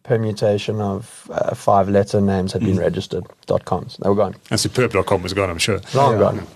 [0.04, 3.26] permutation of uh, five letter names had been registered.
[3.46, 3.98] Dot coms.
[3.98, 4.36] They were gone.
[4.50, 5.80] And superb.com was gone, I'm sure.
[5.94, 6.20] Long Yeah.
[6.20, 6.48] gone.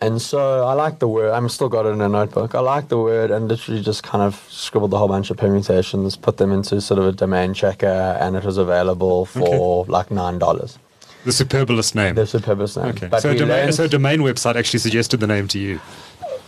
[0.00, 1.32] And so I like the word.
[1.32, 2.54] I'm still got it in a notebook.
[2.54, 6.14] I like the word and literally just kind of scribbled a whole bunch of permutations,
[6.14, 10.38] put them into sort of a domain checker, and it was available for like nine
[10.38, 10.78] dollars.
[11.24, 12.14] The Superbalist name.
[12.14, 12.90] The Superbalist name.
[12.94, 13.08] Okay.
[13.08, 15.80] But So domain, learned- so a domain website actually suggested the name to you.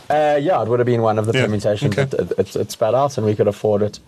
[0.08, 2.04] uh, yeah, it would have been one of the Yeah, permutations okay.
[2.04, 3.98] that it, it, it spat out, and we could afford it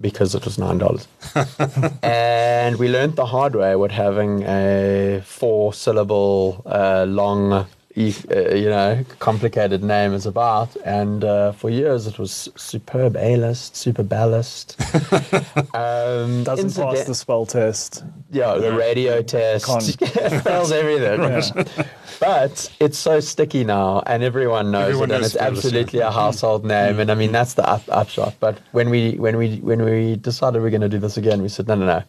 [0.00, 1.06] because it was nine dollars.
[2.02, 8.68] and we learned the hard way what having a four-syllable uh, long you, uh, you
[8.68, 10.74] know complicated name is about.
[10.84, 14.80] And uh, for years it was superb A list, super ballast.
[15.74, 18.04] um, Doesn't pass the spell test.
[18.30, 19.66] yeah, the radio test
[19.98, 21.20] Can't- fails everything.
[21.22, 21.86] Yeah.
[22.20, 26.64] But it's so sticky now, and everyone knows Everyone it, and it's absolutely a household
[26.64, 27.00] name.
[27.00, 28.34] And I mean, that's the up, upshot.
[28.38, 31.48] But when we when we when we decided we're going to do this again, we
[31.48, 32.02] said, no, no, no.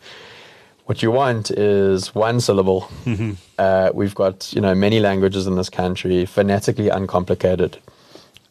[0.86, 2.90] What you want is one syllable.
[3.58, 7.78] Uh, we've got you know many languages in this country, phonetically uncomplicated.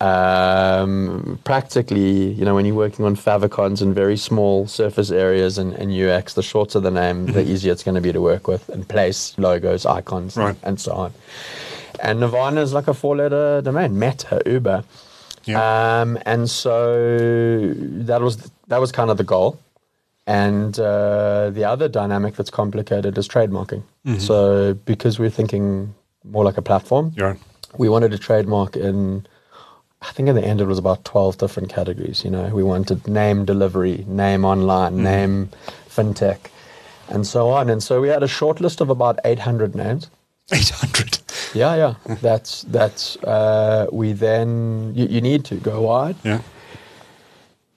[0.01, 5.72] Um, practically, you know, when you're working on favicons and very small surface areas and,
[5.74, 8.68] and UX, the shorter the name, the easier it's going to be to work with
[8.70, 10.57] and place logos, icons, Right.
[10.64, 11.12] and so on.
[12.03, 14.83] And Nirvana is like a four-letter domain, Meta, Uber.
[15.45, 16.01] Yeah.
[16.01, 19.61] Um, and so that was that was kind of the goal.
[20.26, 23.82] And uh, the other dynamic that's complicated is trademarking.
[24.18, 25.94] So because we're thinking
[26.24, 27.36] more like a platform, You're
[27.78, 29.26] we wanted to trademark in
[30.02, 32.48] I think in the end it was about 12 different categories, you know.
[32.48, 35.50] We wanted name delivery, name online, name
[35.88, 36.50] fintech,
[37.08, 37.70] and so on.
[37.70, 40.10] And so we had a short list of about 800 names.
[40.52, 41.18] 800.
[41.54, 42.14] Yeah, yeah.
[42.20, 46.16] That's that's uh, we then you, you need to go wide.
[46.24, 46.40] Yeah.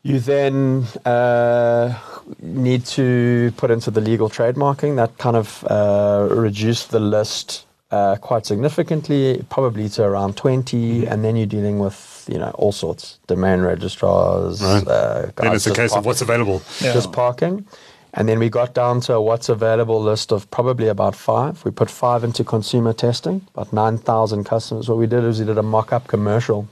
[0.06, 1.98] You then uh,
[2.40, 4.98] need to put into the legal trademarking.
[4.98, 11.08] That kind of uh, reduced the list uh, quite significantly, probably to around 20.
[11.08, 14.62] And then you're dealing with, you know, all sorts, domain registrars.
[14.62, 14.88] Right.
[14.88, 16.62] Uh, Then it's a case of what's available.
[16.82, 16.94] Yeah.
[16.94, 17.66] just parking.
[18.14, 21.66] And then we got down to a what's available list of probably about five.
[21.66, 24.88] We put five into consumer testing, about 9,000 customers.
[24.88, 26.68] What we did is we did a mock up commercial.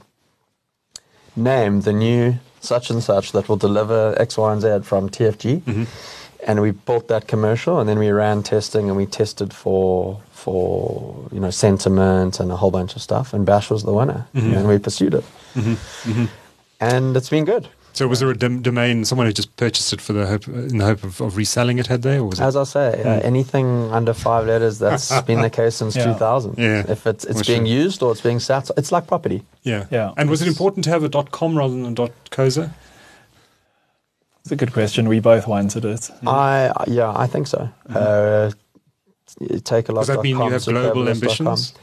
[1.36, 5.60] named the new such and such that will deliver X, Y, and Z from TFG.
[5.60, 5.84] Mm-hmm.
[6.46, 11.26] And we built that commercial and then we ran testing and we tested for for
[11.32, 14.52] you know sentiment and a whole bunch of stuff and Bash was the winner mm-hmm.
[14.52, 15.24] and we pursued it.
[15.54, 16.24] Mm-hmm.
[16.80, 17.68] And it's been good.
[17.94, 20.78] So was there a dom- domain, someone who just purchased it for the hope, in
[20.78, 22.18] the hope of, of reselling it, had they?
[22.18, 22.42] Or was it?
[22.42, 26.04] As I say, uh, anything under five letters, that's been the case since Yeah.
[26.12, 26.58] 2000.
[26.58, 26.84] Yeah.
[26.88, 27.82] If it's it's For being sure.
[27.84, 29.42] used or it's being sat, it's like property.
[29.62, 29.86] yeah.
[29.92, 30.12] Yeah.
[30.16, 32.70] And was it important to have a dot .com rather than a .coza?
[34.40, 35.08] It's a good question.
[35.08, 36.10] We both wanted it.
[36.26, 37.68] I yeah, I think so.
[37.88, 38.50] Uh,
[39.40, 40.00] Takealot.
[40.00, 41.74] Does that mean you have global ambitions?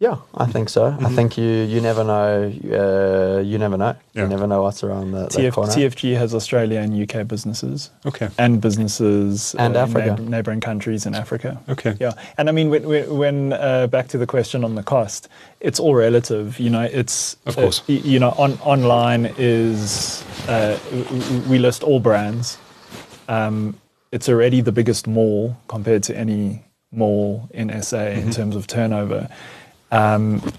[0.00, 0.96] Yeah, I think so.
[1.00, 2.52] I think you you never know.
[2.62, 3.96] Uh, you never know.
[4.14, 4.22] Yeah.
[4.22, 5.72] You never know what's around the, the TF, corner.
[5.72, 8.28] TFG has Australia and UK businesses Okay.
[8.38, 10.22] and businesses And uh, in Africa.
[10.22, 11.60] neigh- neighboring countries in Africa.
[11.68, 11.96] Okay.
[11.98, 15.28] Yeah, and I mean, when, when, when uh, back to the question on the cost,
[15.58, 16.60] it's all relative.
[16.60, 17.82] You know, it's Of uh, course.
[17.88, 22.56] y- you know, on online is uh, w- w- we list all brands.
[23.28, 23.74] Um,
[24.12, 28.20] it's already the biggest mall compared to any mall in SA Mm-hmm.
[28.28, 29.28] in terms of turnover.
[29.90, 30.52] Um,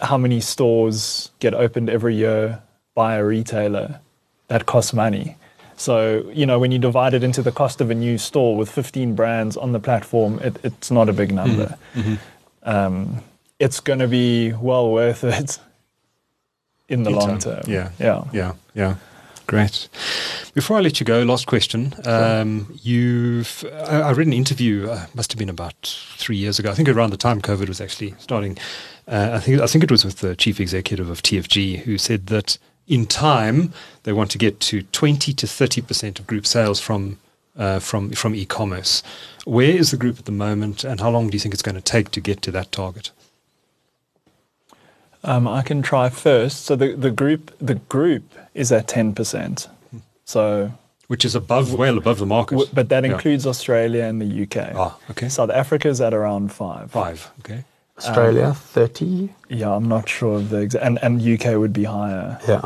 [0.00, 2.62] how many stores get opened every year
[2.94, 4.00] by a retailer?
[4.48, 5.36] That costs money.
[5.76, 8.70] So, you know, when you divide it into the cost of a new store with
[8.70, 11.76] 15 brands on the platform, it, it's not a big number.
[11.94, 12.14] Mm-hmm.
[12.62, 13.22] Um,
[13.58, 15.58] it's going to be well worth it
[16.88, 17.38] in the In long time.
[17.40, 17.62] term.
[17.66, 17.90] Yeah.
[17.98, 18.24] Yeah.
[18.32, 18.96] Yeah, yeah.
[19.52, 19.90] Great.
[20.54, 21.92] Before I let you go, last question.
[22.06, 24.88] Um, you've I, I read an interview.
[24.88, 25.74] Uh, must have been about
[26.16, 26.70] three years ago.
[26.70, 28.56] I think around the time COVID was actually starting.
[29.06, 32.28] Uh, I think I think it was with the chief executive of TFG who said
[32.28, 32.56] that
[32.88, 33.74] in time
[34.04, 37.18] they want to get to twenty to thirty percent of group sales from
[37.54, 39.02] uh, from from e-commerce.
[39.44, 41.74] Where is the group at the moment, and how long do you think it's going
[41.74, 43.10] to take to get to that target?
[45.24, 46.64] Um, I can try first.
[46.64, 48.22] So the, the group the group
[48.54, 49.68] is at 10%.
[50.24, 50.72] So
[51.08, 52.54] Which is above, well above the market.
[52.56, 53.12] w- but that Yeah.
[53.12, 54.72] includes Australia and the UK.
[54.74, 55.28] Ah, okay.
[55.28, 56.90] South Africa is at around 5.
[56.90, 57.30] Five.
[57.40, 57.64] Okay.
[57.98, 59.28] Australia, 30.
[59.48, 62.38] Yeah, I'm not sure of the exact and and UK would be higher.
[62.48, 62.62] Yeah.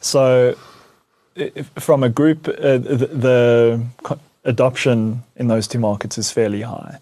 [0.00, 0.54] So,
[1.34, 6.62] if, from a group, uh, the, the co- adoption in those two markets is fairly
[6.62, 6.98] high.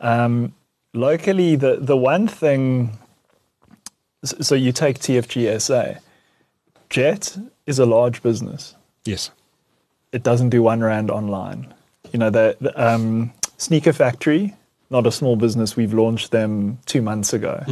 [0.00, 0.52] Um,
[0.94, 3.05] locally, the, the one thing, s-
[4.24, 6.00] so you take TFGSA.
[6.90, 7.36] Jet
[7.66, 8.74] is a large business.
[9.04, 9.30] Yes.
[10.12, 11.72] It doesn't do one rand online.
[12.12, 14.54] You know, the, the um, Sneaker Factory,
[14.90, 17.64] not a small business, we've launched them two months ago.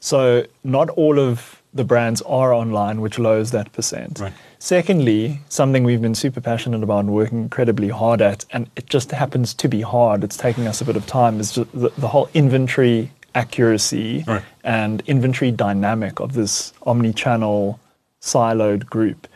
[0.00, 4.18] So not all of the brands are online, which lowers that percent.
[4.20, 4.32] Right.
[4.58, 9.10] Secondly, something we've been super passionate about and working incredibly hard at, and it just
[9.10, 10.22] happens to be hard.
[10.22, 11.40] It's taking us a bit of time.
[11.40, 14.42] Is the, the whole inventory accuracy Right.
[14.64, 17.78] and inventory dynamic of this omni-channel
[18.20, 19.26] siloed group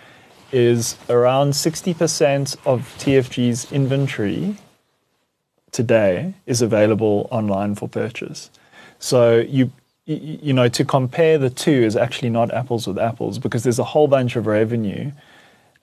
[0.53, 4.57] is around 60% of TFG's inventory
[5.72, 8.51] today is available online for purchase.
[8.99, 9.70] So you
[10.09, 13.84] you know, to compare the two is actually not apples with apples because there's a
[13.84, 15.11] whole bunch of revenue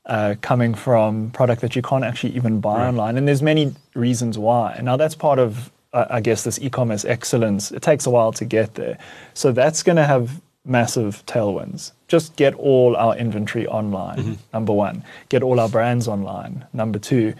[0.05, 4.37] uh, coming from product that you can't actually even buy online, and there's many reasons
[4.37, 4.79] why.
[4.81, 7.71] Now that's part of, I guess, this e-commerce excellence.
[7.71, 8.97] It takes a while to get there,
[9.33, 11.91] so that's going to have massive tailwinds.
[12.07, 14.17] Just get all our inventory online.
[14.17, 14.33] Mm-hmm.
[14.53, 16.65] Number one, get all our brands online.
[16.73, 17.33] Number two,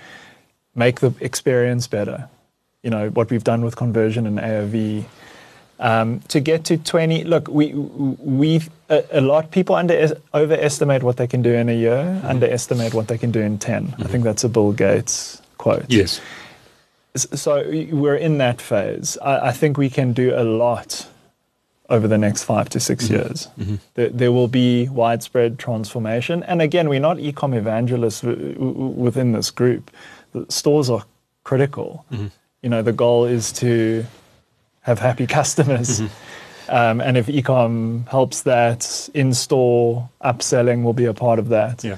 [0.75, 2.29] make the experience better.
[2.83, 5.05] You know what we've done with conversion and AOV.
[5.79, 11.17] Um, to get to 20, look, we we a, a lot people under overestimate what
[11.17, 12.27] they can do in a year, mm-hmm.
[12.27, 13.75] underestimate what they can do in 10.
[13.75, 14.03] I mm-hmm.
[14.03, 15.85] think that's a Bill Gates quote.
[15.87, 16.21] Yes.
[17.15, 19.17] So we're in that phase.
[19.21, 21.07] I, I think we can do a lot
[21.89, 23.13] over the next five to 6 mm-hmm.
[23.13, 23.47] years.
[23.59, 23.75] Mm-hmm.
[23.93, 26.41] There, there will be widespread transformation.
[26.43, 29.91] And again, we're not e-com evangelists w- w- within this group.
[30.31, 31.05] The stores are
[31.43, 32.05] critical.
[32.11, 32.27] Mm-hmm.
[32.63, 34.05] You know, the goal is to
[34.81, 36.01] have happy customers.
[36.69, 41.83] Um, and if e-com helps that, in-store upselling will be a part of that.
[41.83, 41.97] Yeah.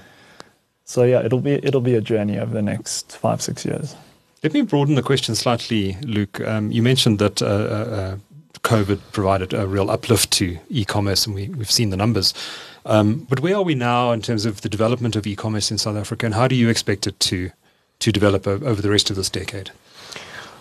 [0.84, 3.96] So yeah, it'll be it'll be a journey over the next five six years.
[4.46, 6.40] Let me broaden the question slightly, Luke.
[6.40, 8.18] Um, you mentioned that uh, uh, uh,
[8.60, 12.32] COVID provided a real uplift to e-commerce, and we, we've seen the numbers.
[12.86, 15.98] Um, but where are we now in terms of the development of e-commerce in South
[15.98, 17.50] Africa, and how do you expect it to
[17.98, 19.72] to develop over the rest of this decade?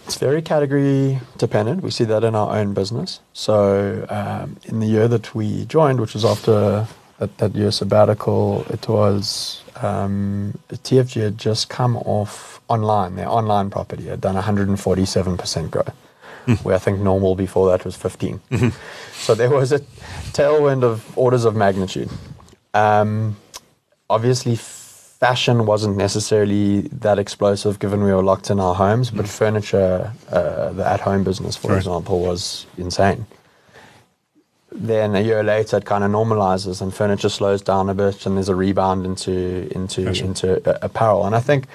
[0.06, 1.82] It's very category dependent.
[1.82, 3.20] We see that in our own business.
[3.34, 6.86] So, um, in the year that we joined, which was after
[7.18, 13.16] that, that year sabbatical, it was um, TFG had just come off online.
[13.16, 15.92] Their online property had done 147% growth,
[16.62, 18.40] where I think normal before that was 15.
[19.14, 19.80] So there was a
[20.32, 22.08] tailwind of orders of magnitude.
[22.74, 23.36] Um,
[24.10, 30.12] obviously fashion wasn't necessarily that explosive given we were locked in our homes, but furniture,
[30.30, 31.78] uh, the at-home business, for Right.
[31.78, 33.26] example, was insane.
[34.74, 38.36] Then a year later, it kind of normalizes and furniture slows down a bit, and
[38.36, 40.26] there's a rebound into into Fashion.
[40.28, 41.24] into uh, apparel.
[41.26, 41.66] And I think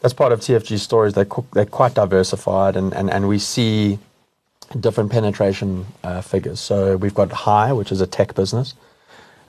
[0.00, 1.12] that's part of TFG's stories.
[1.12, 3.98] They're qu- they're quite diversified, and, and, and we see
[4.80, 6.58] different penetration uh, figures.
[6.58, 8.74] So we've got Hi, which is a tech business.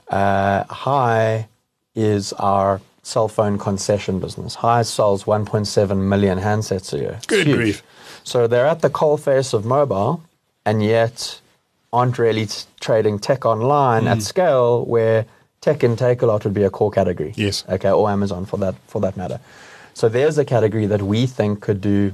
[0.08, 1.48] Uh, Hi
[1.94, 4.56] is our cell phone concession business.
[4.56, 7.18] Hi sells 1.7 million handsets a year.
[7.26, 7.82] Good grief.
[8.24, 10.22] So they're at the coalface of mobile,
[10.66, 11.40] and yet
[11.92, 12.46] aren't really
[12.80, 14.10] trading tech online Mm.
[14.12, 15.24] at scale where
[15.60, 17.32] tech and Takealot would be a core category.
[17.36, 17.64] Yes.
[17.68, 19.40] Okay, or Amazon for that for that matter.
[19.94, 22.12] So there's a category that we think could do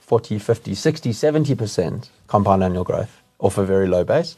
[0.00, 4.36] 40, 50, 60, 70% compound annual growth off a very low base.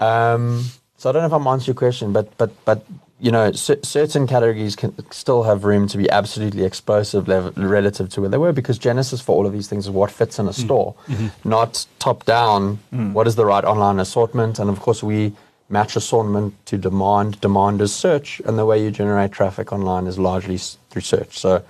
[0.00, 0.64] Um,
[0.96, 2.84] so I don't know if I'm answering your question, but but but
[3.20, 8.08] you know, cer- certain categories can still have room to be absolutely explosive level, relative
[8.10, 10.46] to where they were because Genesis for all of these things is what fits in
[10.46, 10.64] a mm.
[10.64, 11.48] store, mm-hmm.
[11.48, 12.78] not top down.
[12.92, 13.12] Mm.
[13.12, 14.58] What is the right online assortment?
[14.58, 15.32] And of course, we
[15.68, 17.40] match assortment to demand.
[17.40, 21.38] Demand is search, and the way you generate traffic online is largely s- through search.
[21.38, 21.62] So,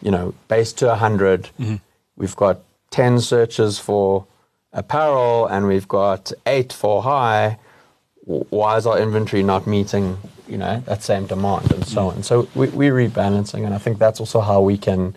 [0.00, 1.76] you know, base to 100, mm-hmm.
[2.16, 2.60] we've got
[2.90, 4.26] 10 searches for
[4.72, 7.58] apparel and we've got eight for high.
[8.28, 12.22] Why is our inventory not meeting, you know, that same demand and so on?
[12.22, 15.16] So we, we're rebalancing, and I think that's also how we can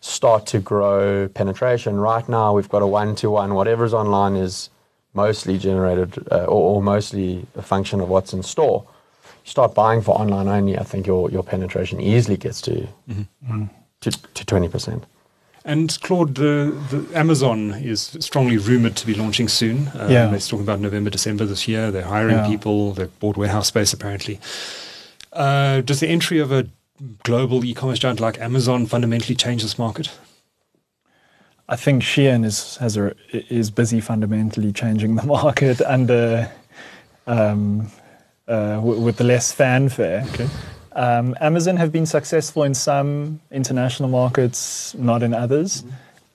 [0.00, 1.98] start to grow penetration.
[1.98, 3.54] Right now, we've got a one-to-one.
[3.54, 4.70] Whatever's online is
[5.12, 8.86] mostly generated uh, or, or mostly a function of what's in store.
[9.44, 12.86] You start buying for online only, I think your, your penetration easily gets to
[14.02, 15.04] to to twenty percent.
[15.64, 19.88] And Claude, the, the Amazon is strongly rumored to be launching soon.
[19.88, 20.26] Uh, Yeah.
[20.28, 21.90] They're talking about November, December this year.
[21.90, 22.46] They're hiring Yeah.
[22.46, 22.92] people.
[22.92, 24.40] They've bought warehouse space apparently.
[25.32, 26.66] Uh, does the entry of a
[27.22, 30.10] global e-commerce giant like Amazon fundamentally change this market?
[31.68, 36.50] I think Shein is has a, is busy fundamentally changing the market under
[37.26, 37.90] um,
[38.48, 40.24] uh, w- with the less fanfare.
[40.32, 40.48] Okay.
[40.92, 45.84] Um, Amazon have been successful in some international markets, not in others.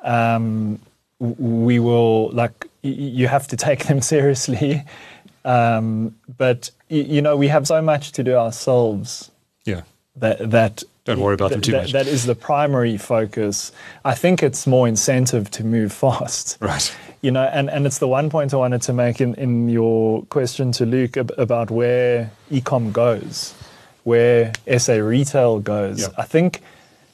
[0.02, 0.80] Um,
[1.20, 4.84] we will like you have to take them seriously,
[5.44, 9.32] um, but y- you know we have so much to do ourselves
[9.66, 9.82] Yeah.
[10.18, 11.92] that that Don't worry about them too that- much.
[11.94, 13.72] That is the primary focus.
[14.04, 16.58] I think it's more incentive to move fast.
[16.62, 16.96] Right.
[17.22, 20.22] You know, and, and it's the one point I wanted to make in, in your
[20.30, 23.56] question to Luke ab- about where ecom goes,
[24.06, 26.02] where SA retail goes.
[26.02, 26.08] Yeah.
[26.18, 26.62] I think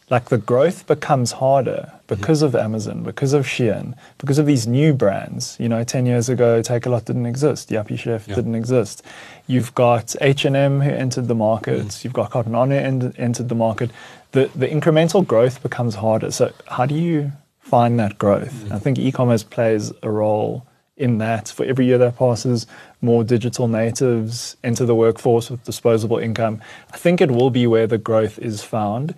[0.10, 4.92] like the growth becomes harder because of Amazon, because of Shein, because of these new
[4.94, 5.56] brands.
[5.58, 7.70] You know, 10 years ago, Takealot didn't exist.
[7.70, 8.36] Yuppiechef Yeah.
[8.36, 9.04] didn't exist.
[9.48, 11.86] You've got H&M who entered the market.
[11.88, 12.04] Mm.
[12.04, 13.90] You've got Cotton On who en- entered the market.
[14.34, 16.30] The, the incremental growth becomes harder.
[16.32, 17.32] So how do you
[17.62, 18.54] find that growth?
[18.66, 18.72] Mm.
[18.74, 20.66] I think e-commerce plays a role
[21.02, 21.50] in that.
[21.50, 22.68] For every year that passes,
[23.02, 26.62] more digital natives enter the workforce with disposable income.
[26.94, 29.16] I think it will be where the growth is found.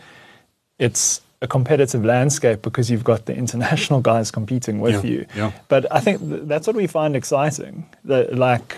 [0.79, 5.25] It's a competitive landscape because you've got the international guys competing with Yeah, you.
[5.35, 5.51] yeah.
[5.67, 7.85] But I think th- that's what we find exciting.
[8.05, 8.77] That like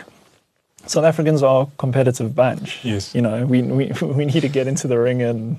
[0.88, 2.84] South Africans are a competitive bunch.
[2.84, 3.14] Yes.
[3.16, 5.58] You know, we, we, we need to get into the ring and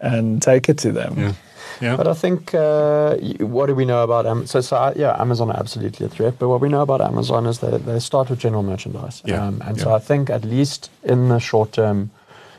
[0.00, 1.14] and take it to them.
[1.18, 1.32] Yeah.
[1.80, 1.96] Yeah.
[1.96, 4.46] But I think uh, what do we know about Amazon?
[4.46, 6.38] So, so uh, yeah, Amazon are absolutely a threat.
[6.38, 9.22] But what we know about Amazon is that they start with general merchandise.
[9.24, 9.94] Yeah, Um, and so.
[9.94, 12.10] I think at least in the short term,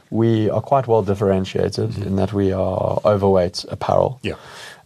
[0.09, 2.03] we are quite well differentiated Mm-hmm.
[2.07, 4.19] in that we are overweight apparel.
[4.23, 4.35] yeah.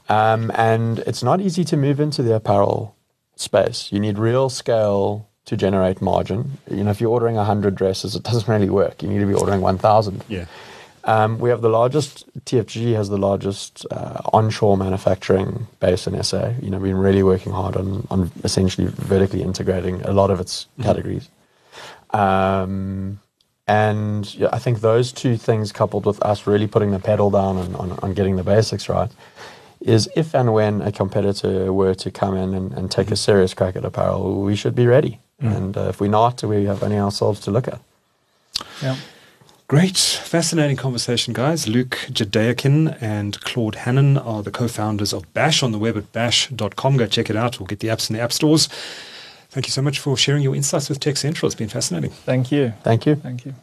[0.10, 2.96] Um, and it's not easy to move into the apparel
[3.36, 3.92] space.
[3.94, 6.58] You need real scale to generate margin.
[6.70, 9.02] You know, if you're ordering 100 dresses, it doesn't really work.
[9.02, 10.24] You need to be ordering 1,000.
[10.28, 10.46] Yeah.
[11.04, 16.54] Um, we have the largest, TFG has the largest uh, onshore manufacturing base in SA.
[16.62, 20.40] You know, we've been really working hard on, on essentially vertically integrating a lot of
[20.40, 21.30] its categories.
[22.12, 23.20] Um,
[23.68, 27.76] and yeah, I think those two things, coupled with us really putting the pedal down
[27.76, 29.10] on, getting the basics right,
[29.80, 33.54] is if and when a competitor were to come in and, and take a serious
[33.54, 35.20] crack at apparel, we should be ready.
[35.40, 37.80] And uh, if we're not, we have only ourselves to look at.
[38.82, 38.96] Yeah.
[39.72, 41.66] Great, fascinating conversation, guys.
[41.66, 46.98] Luke Jedeikin and Claude Hanan are the co-founders of Bash on the web at bash.com.
[46.98, 47.58] Go check it out.
[47.58, 48.68] We'll get the apps in the app stores.
[49.48, 51.48] Thank you so much for sharing your insights with Tech Central.
[51.48, 52.10] It's been fascinating.
[52.10, 52.74] Thank you.
[52.84, 53.16] Thank you.
[53.16, 53.56] Thank you.